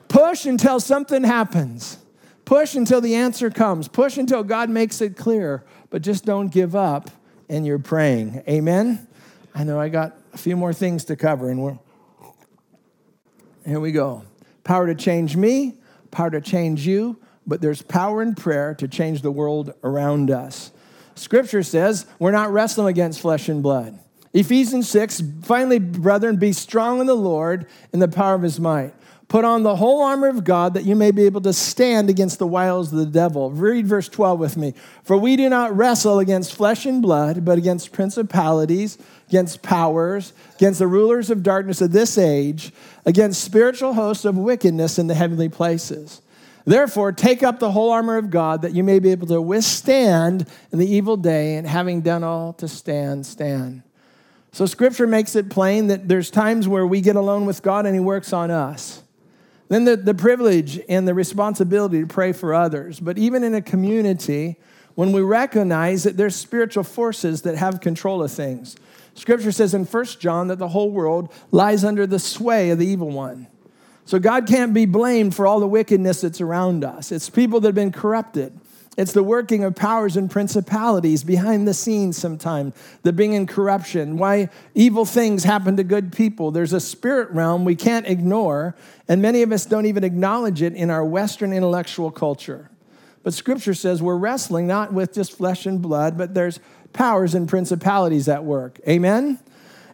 Push 0.08 0.46
until 0.46 0.80
something 0.80 1.24
happens. 1.24 1.98
Push 2.46 2.76
until 2.76 3.02
the 3.02 3.16
answer 3.16 3.50
comes. 3.50 3.88
Push 3.88 4.18
until 4.18 4.44
God 4.44 4.70
makes 4.70 5.02
it 5.02 5.18
clear. 5.18 5.64
But 5.90 6.04
just 6.04 6.24
don't 6.24 6.48
give 6.48 6.76
up 6.76 7.10
and 7.50 7.66
you're 7.66 7.80
praying. 7.80 8.44
Amen? 8.48 9.08
I 9.56 9.64
know 9.64 9.80
I 9.80 9.90
got 9.90 10.18
a 10.34 10.38
few 10.38 10.56
more 10.56 10.74
things 10.74 11.06
to 11.06 11.16
cover, 11.16 11.50
and 11.50 11.62
we're 11.62 11.78
here 13.66 13.80
we 13.80 13.92
go. 13.92 14.24
Power 14.64 14.88
to 14.88 14.96
change 14.96 15.38
me, 15.38 15.76
power 16.12 16.30
to 16.32 16.42
change 16.42 16.86
you, 16.86 17.20
but 17.46 17.62
there's 17.62 17.82
power 17.82 18.22
in 18.22 18.36
prayer 18.36 18.74
to 18.76 18.88
change 18.88 19.22
the 19.22 19.32
world 19.32 19.74
around 19.84 20.32
us. 20.32 20.72
Scripture 21.16 21.64
says 21.64 22.06
we're 22.20 22.32
not 22.32 22.52
wrestling 22.52 22.88
against 22.88 23.22
flesh 23.22 23.48
and 23.48 23.62
blood. 23.64 24.00
Ephesians 24.34 24.90
6, 24.90 25.22
finally, 25.44 25.78
brethren, 25.78 26.38
be 26.38 26.54
strong 26.54 27.00
in 27.00 27.06
the 27.06 27.14
Lord 27.14 27.68
in 27.94 28.00
the 28.00 28.08
power 28.08 28.34
of 28.34 28.42
his 28.42 28.60
might. 28.60 28.94
Put 29.28 29.46
on 29.46 29.64
the 29.64 29.76
whole 29.76 30.02
armor 30.04 30.28
of 30.28 30.44
God 30.44 30.74
that 30.74 30.86
you 30.86 30.96
may 30.96 31.12
be 31.12 31.24
able 31.24 31.42
to 31.42 31.54
stand 31.54 32.10
against 32.10 32.40
the 32.40 32.48
wiles 32.48 32.92
of 32.92 33.00
the 33.00 33.06
devil. 33.06 33.52
Read 33.52 33.88
verse 33.88 34.10
12 34.10 34.40
with 34.40 34.58
me. 34.58 34.74
For 35.04 35.18
we 35.18 35.36
do 35.36 35.50
not 35.50 35.76
wrestle 35.76 36.20
against 36.20 36.56
flesh 36.56 36.86
and 36.86 37.02
blood, 37.02 37.46
but 37.46 37.58
against 37.58 37.94
principalities, 37.94 38.98
against 39.30 39.64
powers, 39.64 40.34
against 40.56 40.80
the 40.80 40.88
rulers 40.88 41.32
of 41.32 41.42
darkness 41.42 41.82
of 41.82 41.92
this 41.92 42.18
age, 42.18 42.72
against 43.06 43.44
spiritual 43.44 43.94
hosts 43.94 44.26
of 44.26 44.38
wickedness 44.38 45.00
in 45.00 45.08
the 45.08 45.16
heavenly 45.16 45.50
places. 45.50 46.22
Therefore, 46.66 47.12
take 47.12 47.44
up 47.44 47.60
the 47.60 47.72
whole 47.72 47.92
armor 47.92 48.18
of 48.18 48.30
God 48.30 48.62
that 48.62 48.74
you 48.74 48.84
may 48.84 49.00
be 49.00 49.12
able 49.12 49.28
to 49.28 49.42
withstand 49.42 50.48
in 50.72 50.80
the 50.80 50.88
evil 50.88 51.18
day, 51.18 51.56
and 51.56 51.68
having 51.68 52.02
done 52.02 52.24
all 52.24 52.54
to 52.54 52.68
stand, 52.68 53.26
stand. 53.26 53.84
So, 54.54 54.68
scripture 54.68 55.08
makes 55.08 55.36
it 55.36 55.50
plain 55.50 55.88
that 55.88 56.08
there's 56.08 56.30
times 56.30 56.68
where 56.68 56.86
we 56.86 57.02
get 57.02 57.16
alone 57.16 57.46
with 57.46 57.64
God 57.64 57.88
and 57.88 57.96
He 57.96 58.00
works 58.00 58.32
on 58.32 58.52
us. 58.52 59.02
Then 59.68 59.86
the, 59.86 59.98
the 59.98 60.14
privilege 60.14 60.80
and 60.88 61.08
the 61.08 61.16
responsibility 61.16 62.02
to 62.02 62.08
pray 62.08 62.34
for 62.34 62.54
others. 62.54 63.00
But 63.00 63.18
even 63.18 63.44
in 63.44 63.56
a 63.56 63.62
community, 63.64 64.58
when 64.94 65.12
we 65.12 65.22
recognize 65.22 66.04
that 66.04 66.18
there's 66.18 66.36
spiritual 66.36 66.84
forces 66.84 67.42
that 67.42 67.56
have 67.56 67.82
control 67.82 68.22
of 68.22 68.32
things. 68.32 68.76
Scripture 69.16 69.52
says 69.52 69.74
in 69.74 69.86
1 69.86 70.06
John 70.20 70.50
that 70.50 70.60
the 70.60 70.68
whole 70.68 70.92
world 70.92 71.34
lies 71.52 71.84
under 71.84 72.06
the 72.06 72.20
sway 72.20 72.70
of 72.70 72.78
the 72.78 72.86
evil 72.86 73.10
one. 73.10 73.48
So 74.06 74.20
God 74.20 74.48
can't 74.48 74.74
be 74.74 74.86
blamed 74.86 75.34
for 75.34 75.48
all 75.48 75.60
the 75.60 75.68
wickedness 75.68 76.22
that's 76.22 76.42
around 76.42 76.84
us. 76.84 77.12
It's 77.12 77.30
people 77.30 77.60
that 77.62 77.70
have 77.70 77.76
been 77.76 77.92
corrupted. 77.92 78.60
It's 78.96 79.14
the 79.14 79.24
working 79.24 79.64
of 79.64 79.76
powers 79.76 80.16
and 80.16 80.30
principalities 80.30 81.24
behind 81.24 81.68
the 81.68 81.74
scenes 81.74 82.16
sometimes 82.16 82.76
the 83.02 83.12
being 83.12 83.34
in 83.34 83.48
corruption. 83.48 84.18
Why 84.18 84.50
evil 84.76 85.06
things 85.06 85.44
happen 85.44 85.78
to 85.78 85.84
good 85.84 86.12
people. 86.14 86.52
There's 86.52 86.74
a 86.74 86.80
spirit 86.80 87.32
realm 87.32 87.66
we 87.66 87.76
can't 87.76 88.06
ignore, 88.06 88.76
and 89.08 89.22
many 89.22 89.42
of 89.42 89.52
us 89.52 89.66
don't 89.66 89.88
even 89.88 90.04
acknowledge 90.04 90.62
it 90.62 90.74
in 90.74 90.92
our 90.92 91.04
Western 91.04 91.54
intellectual 91.54 92.12
culture. 92.12 92.70
But 93.24 93.34
scripture 93.34 93.74
says 93.74 94.02
we're 94.02 94.18
wrestling 94.18 94.68
not 94.68 94.94
with 94.94 95.14
just 95.14 95.36
flesh 95.36 95.66
and 95.66 95.82
blood, 95.82 96.18
but 96.18 96.36
there's 96.36 96.60
powers 96.92 97.34
and 97.34 97.50
principalities 97.50 98.28
at 98.28 98.44
work. 98.44 98.80
Amen? 98.88 99.40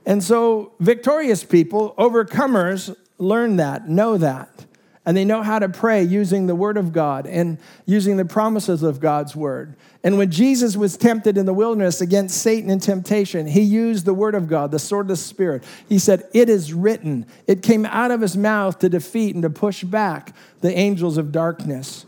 And 0.06 0.22
so 0.22 0.74
victorious 0.80 1.44
people, 1.44 1.94
overcomers, 1.98 2.96
learn 3.18 3.58
that, 3.58 3.88
know 3.88 4.18
that 4.18 4.66
and 5.10 5.18
they 5.18 5.26
know 5.26 5.42
how 5.42 5.58
to 5.58 5.68
pray 5.68 6.04
using 6.04 6.46
the 6.46 6.54
Word 6.54 6.78
of 6.78 6.94
God 6.94 7.26
and 7.26 7.58
using 7.88 8.18
the 8.18 8.26
promises 8.26 8.84
of 8.84 9.00
God's 9.00 9.36
Word. 9.36 9.76
And 10.04 10.20
when 10.20 10.30
Jesus 10.30 10.78
was 10.78 10.98
tempted 10.98 11.36
in 11.36 11.48
the 11.48 11.54
wilderness 11.54 12.00
against 12.00 12.40
Satan 12.40 12.70
and 12.70 12.80
temptation, 12.80 13.48
he 13.48 13.62
used 13.62 14.06
the 14.06 14.14
Word 14.14 14.36
of 14.36 14.48
God, 14.48 14.70
the 14.70 14.78
sword 14.78 15.06
of 15.06 15.08
the 15.08 15.16
Spirit. 15.16 15.64
He 15.88 15.98
said, 15.98 16.30
It 16.32 16.48
is 16.48 16.76
written. 16.76 17.26
It 17.48 17.64
came 17.64 17.88
out 17.88 18.12
of 18.12 18.22
his 18.22 18.38
mouth 18.38 18.78
to 18.80 18.88
defeat 18.88 19.34
and 19.34 19.42
to 19.42 19.50
push 19.50 19.84
back 19.84 20.36
the 20.62 20.78
angels 20.78 21.18
of 21.18 21.32
darkness. 21.32 22.06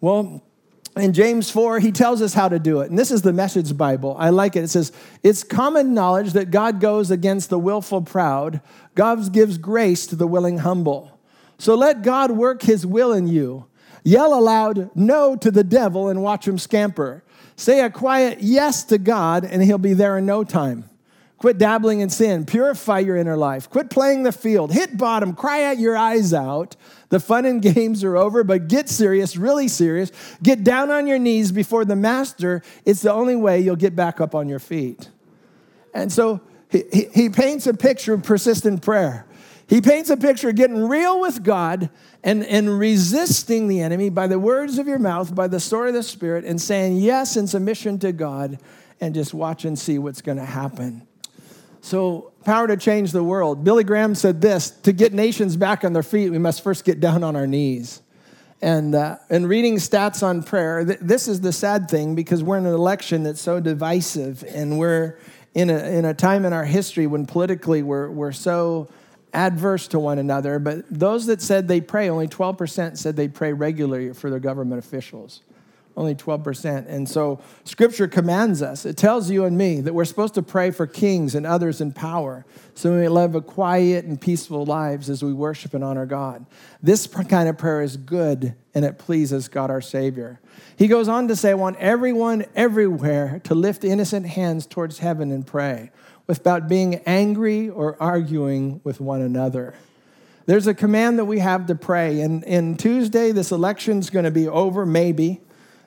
Well, 0.00 0.40
in 0.96 1.14
James 1.14 1.50
4, 1.50 1.80
he 1.80 1.90
tells 1.90 2.22
us 2.22 2.34
how 2.34 2.48
to 2.48 2.60
do 2.60 2.82
it. 2.82 2.90
And 2.90 2.96
this 2.96 3.10
is 3.10 3.22
the 3.22 3.32
message 3.32 3.76
Bible. 3.76 4.14
I 4.16 4.30
like 4.30 4.54
it. 4.54 4.62
It 4.62 4.68
says, 4.68 4.92
It's 5.24 5.42
common 5.42 5.92
knowledge 5.92 6.34
that 6.34 6.52
God 6.52 6.80
goes 6.80 7.10
against 7.10 7.50
the 7.50 7.58
willful 7.58 8.02
proud, 8.02 8.60
God 8.94 9.32
gives 9.32 9.58
grace 9.58 10.06
to 10.06 10.14
the 10.14 10.28
willing 10.28 10.58
humble. 10.58 11.17
So 11.58 11.74
let 11.74 12.02
God 12.02 12.30
work 12.30 12.62
his 12.62 12.86
will 12.86 13.12
in 13.12 13.26
you. 13.26 13.66
Yell 14.04 14.32
aloud 14.32 14.90
no 14.94 15.36
to 15.36 15.50
the 15.50 15.64
devil 15.64 16.08
and 16.08 16.22
watch 16.22 16.46
him 16.46 16.58
scamper. 16.58 17.24
Say 17.56 17.80
a 17.80 17.90
quiet 17.90 18.38
yes 18.40 18.84
to 18.84 18.98
God 18.98 19.44
and 19.44 19.62
he'll 19.62 19.78
be 19.78 19.92
there 19.92 20.16
in 20.16 20.24
no 20.24 20.44
time. 20.44 20.88
Quit 21.38 21.56
dabbling 21.58 22.00
in 22.00 22.10
sin. 22.10 22.44
Purify 22.44 22.98
your 22.98 23.16
inner 23.16 23.36
life. 23.36 23.70
Quit 23.70 23.90
playing 23.90 24.24
the 24.24 24.32
field. 24.32 24.72
Hit 24.72 24.96
bottom. 24.96 25.34
Cry 25.34 25.64
out 25.64 25.78
your 25.78 25.96
eyes 25.96 26.34
out. 26.34 26.74
The 27.10 27.20
fun 27.20 27.46
and 27.46 27.62
games 27.74 28.02
are 28.02 28.16
over, 28.16 28.42
but 28.42 28.68
get 28.68 28.88
serious, 28.88 29.36
really 29.36 29.68
serious. 29.68 30.10
Get 30.42 30.64
down 30.64 30.90
on 30.90 31.06
your 31.06 31.18
knees 31.18 31.52
before 31.52 31.84
the 31.84 31.96
master. 31.96 32.62
It's 32.84 33.02
the 33.02 33.12
only 33.12 33.36
way 33.36 33.60
you'll 33.60 33.76
get 33.76 33.94
back 33.94 34.20
up 34.20 34.34
on 34.34 34.48
your 34.48 34.58
feet. 34.58 35.10
And 35.94 36.12
so 36.12 36.40
he, 36.70 36.84
he, 36.92 37.04
he 37.14 37.28
paints 37.28 37.66
a 37.66 37.74
picture 37.74 38.14
of 38.14 38.24
persistent 38.24 38.82
prayer. 38.82 39.24
He 39.68 39.82
paints 39.82 40.08
a 40.08 40.16
picture 40.16 40.48
of 40.48 40.56
getting 40.56 40.88
real 40.88 41.20
with 41.20 41.44
God 41.44 41.90
and, 42.24 42.42
and 42.46 42.78
resisting 42.78 43.68
the 43.68 43.82
enemy 43.82 44.08
by 44.08 44.26
the 44.26 44.38
words 44.38 44.78
of 44.78 44.88
your 44.88 44.98
mouth, 44.98 45.34
by 45.34 45.46
the 45.46 45.60
sword 45.60 45.88
of 45.88 45.94
the 45.94 46.02
Spirit, 46.02 46.46
and 46.46 46.60
saying 46.60 46.96
yes 46.96 47.36
in 47.36 47.46
submission 47.46 47.98
to 47.98 48.12
God 48.12 48.58
and 48.98 49.14
just 49.14 49.34
watch 49.34 49.66
and 49.66 49.78
see 49.78 49.98
what's 49.98 50.22
going 50.22 50.38
to 50.38 50.44
happen. 50.44 51.06
So, 51.82 52.32
power 52.44 52.66
to 52.66 52.78
change 52.78 53.12
the 53.12 53.22
world. 53.22 53.62
Billy 53.62 53.84
Graham 53.84 54.14
said 54.14 54.40
this 54.40 54.70
to 54.70 54.92
get 54.92 55.12
nations 55.12 55.54
back 55.56 55.84
on 55.84 55.92
their 55.92 56.02
feet, 56.02 56.30
we 56.30 56.38
must 56.38 56.64
first 56.64 56.84
get 56.84 56.98
down 56.98 57.22
on 57.22 57.36
our 57.36 57.46
knees. 57.46 58.00
And, 58.60 58.94
uh, 58.94 59.18
and 59.28 59.48
reading 59.48 59.76
stats 59.76 60.22
on 60.22 60.42
prayer, 60.42 60.84
th- 60.84 60.98
this 61.00 61.28
is 61.28 61.42
the 61.42 61.52
sad 61.52 61.88
thing 61.88 62.14
because 62.14 62.42
we're 62.42 62.58
in 62.58 62.66
an 62.66 62.74
election 62.74 63.22
that's 63.22 63.40
so 63.40 63.60
divisive, 63.60 64.42
and 64.48 64.78
we're 64.78 65.18
in 65.54 65.68
a, 65.68 65.78
in 65.78 66.04
a 66.06 66.14
time 66.14 66.44
in 66.44 66.52
our 66.52 66.64
history 66.64 67.06
when 67.06 67.26
politically 67.26 67.82
we're, 67.82 68.10
we're 68.10 68.32
so 68.32 68.88
adverse 69.32 69.88
to 69.88 69.98
one 69.98 70.18
another, 70.18 70.58
but 70.58 70.84
those 70.90 71.26
that 71.26 71.42
said 71.42 71.68
they 71.68 71.80
pray, 71.80 72.08
only 72.08 72.28
12% 72.28 72.96
said 72.96 73.16
they 73.16 73.28
pray 73.28 73.52
regularly 73.52 74.12
for 74.12 74.30
their 74.30 74.40
government 74.40 74.84
officials. 74.84 75.42
Only 75.96 76.14
12%. 76.14 76.86
And 76.88 77.08
so 77.08 77.40
scripture 77.64 78.06
commands 78.06 78.62
us, 78.62 78.86
it 78.86 78.96
tells 78.96 79.30
you 79.30 79.44
and 79.44 79.58
me 79.58 79.80
that 79.80 79.92
we're 79.92 80.04
supposed 80.04 80.34
to 80.34 80.42
pray 80.42 80.70
for 80.70 80.86
kings 80.86 81.34
and 81.34 81.44
others 81.44 81.80
in 81.80 81.90
power 81.90 82.46
so 82.74 82.92
we 82.92 82.98
may 82.98 83.08
live 83.08 83.34
a 83.34 83.40
quiet 83.40 84.04
and 84.04 84.20
peaceful 84.20 84.64
lives 84.64 85.10
as 85.10 85.24
we 85.24 85.32
worship 85.32 85.74
and 85.74 85.82
honor 85.82 86.06
God. 86.06 86.46
This 86.80 87.08
kind 87.08 87.48
of 87.48 87.58
prayer 87.58 87.82
is 87.82 87.96
good 87.96 88.54
and 88.74 88.84
it 88.84 88.96
pleases 88.96 89.48
God 89.48 89.70
our 89.70 89.80
Savior. 89.80 90.40
He 90.76 90.86
goes 90.86 91.08
on 91.08 91.26
to 91.26 91.34
say, 91.34 91.50
I 91.50 91.54
want 91.54 91.76
everyone 91.78 92.46
everywhere 92.54 93.40
to 93.44 93.56
lift 93.56 93.82
innocent 93.82 94.26
hands 94.26 94.66
towards 94.66 95.00
heaven 95.00 95.32
and 95.32 95.44
pray 95.44 95.90
without 96.28 96.68
being 96.68 96.96
angry 97.06 97.68
or 97.68 98.00
arguing 98.00 98.80
with 98.84 99.00
one 99.00 99.20
another. 99.20 99.74
There's 100.46 100.66
a 100.66 100.74
command 100.74 101.18
that 101.18 101.24
we 101.24 101.40
have 101.40 101.66
to 101.66 101.74
pray. 101.74 102.20
And, 102.20 102.44
and 102.44 102.78
Tuesday, 102.78 103.32
this 103.32 103.50
election's 103.50 104.08
going 104.08 104.24
to 104.24 104.30
be 104.30 104.46
over, 104.46 104.86
maybe. 104.86 105.40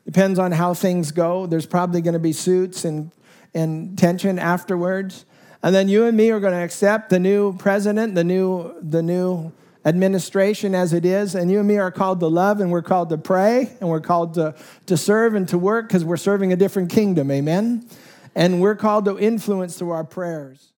Depends 0.05 0.37
on 0.37 0.51
how 0.51 0.73
things 0.73 1.11
go. 1.11 1.45
There's 1.45 1.65
probably 1.65 2.01
going 2.01 2.13
to 2.13 2.19
be 2.19 2.33
suits 2.33 2.83
and, 2.85 3.11
and 3.53 3.97
tension 3.97 4.37
afterwards. 4.37 5.25
And 5.63 5.73
then 5.73 5.87
you 5.87 6.05
and 6.05 6.17
me 6.17 6.31
are 6.31 6.39
going 6.39 6.53
to 6.53 6.63
accept 6.63 7.09
the 7.09 7.19
new 7.19 7.55
president, 7.57 8.15
the 8.15 8.23
new, 8.23 8.75
the 8.81 9.03
new 9.03 9.51
administration 9.85 10.73
as 10.73 10.93
it 10.93 11.05
is. 11.05 11.35
And 11.35 11.51
you 11.51 11.59
and 11.59 11.67
me 11.67 11.77
are 11.77 11.91
called 11.91 12.19
to 12.19 12.27
love 12.27 12.61
and 12.61 12.71
we're 12.71 12.81
called 12.81 13.09
to 13.09 13.17
pray 13.17 13.71
and 13.79 13.89
we're 13.89 14.01
called 14.01 14.35
to, 14.35 14.55
to 14.87 14.97
serve 14.97 15.35
and 15.35 15.47
to 15.49 15.57
work 15.57 15.87
because 15.87 16.03
we're 16.03 16.17
serving 16.17 16.51
a 16.51 16.55
different 16.55 16.89
kingdom. 16.89 17.29
Amen? 17.31 17.87
And 18.35 18.61
we're 18.61 18.75
called 18.75 19.05
to 19.05 19.19
influence 19.19 19.77
through 19.77 19.91
our 19.91 20.03
prayers. 20.03 20.70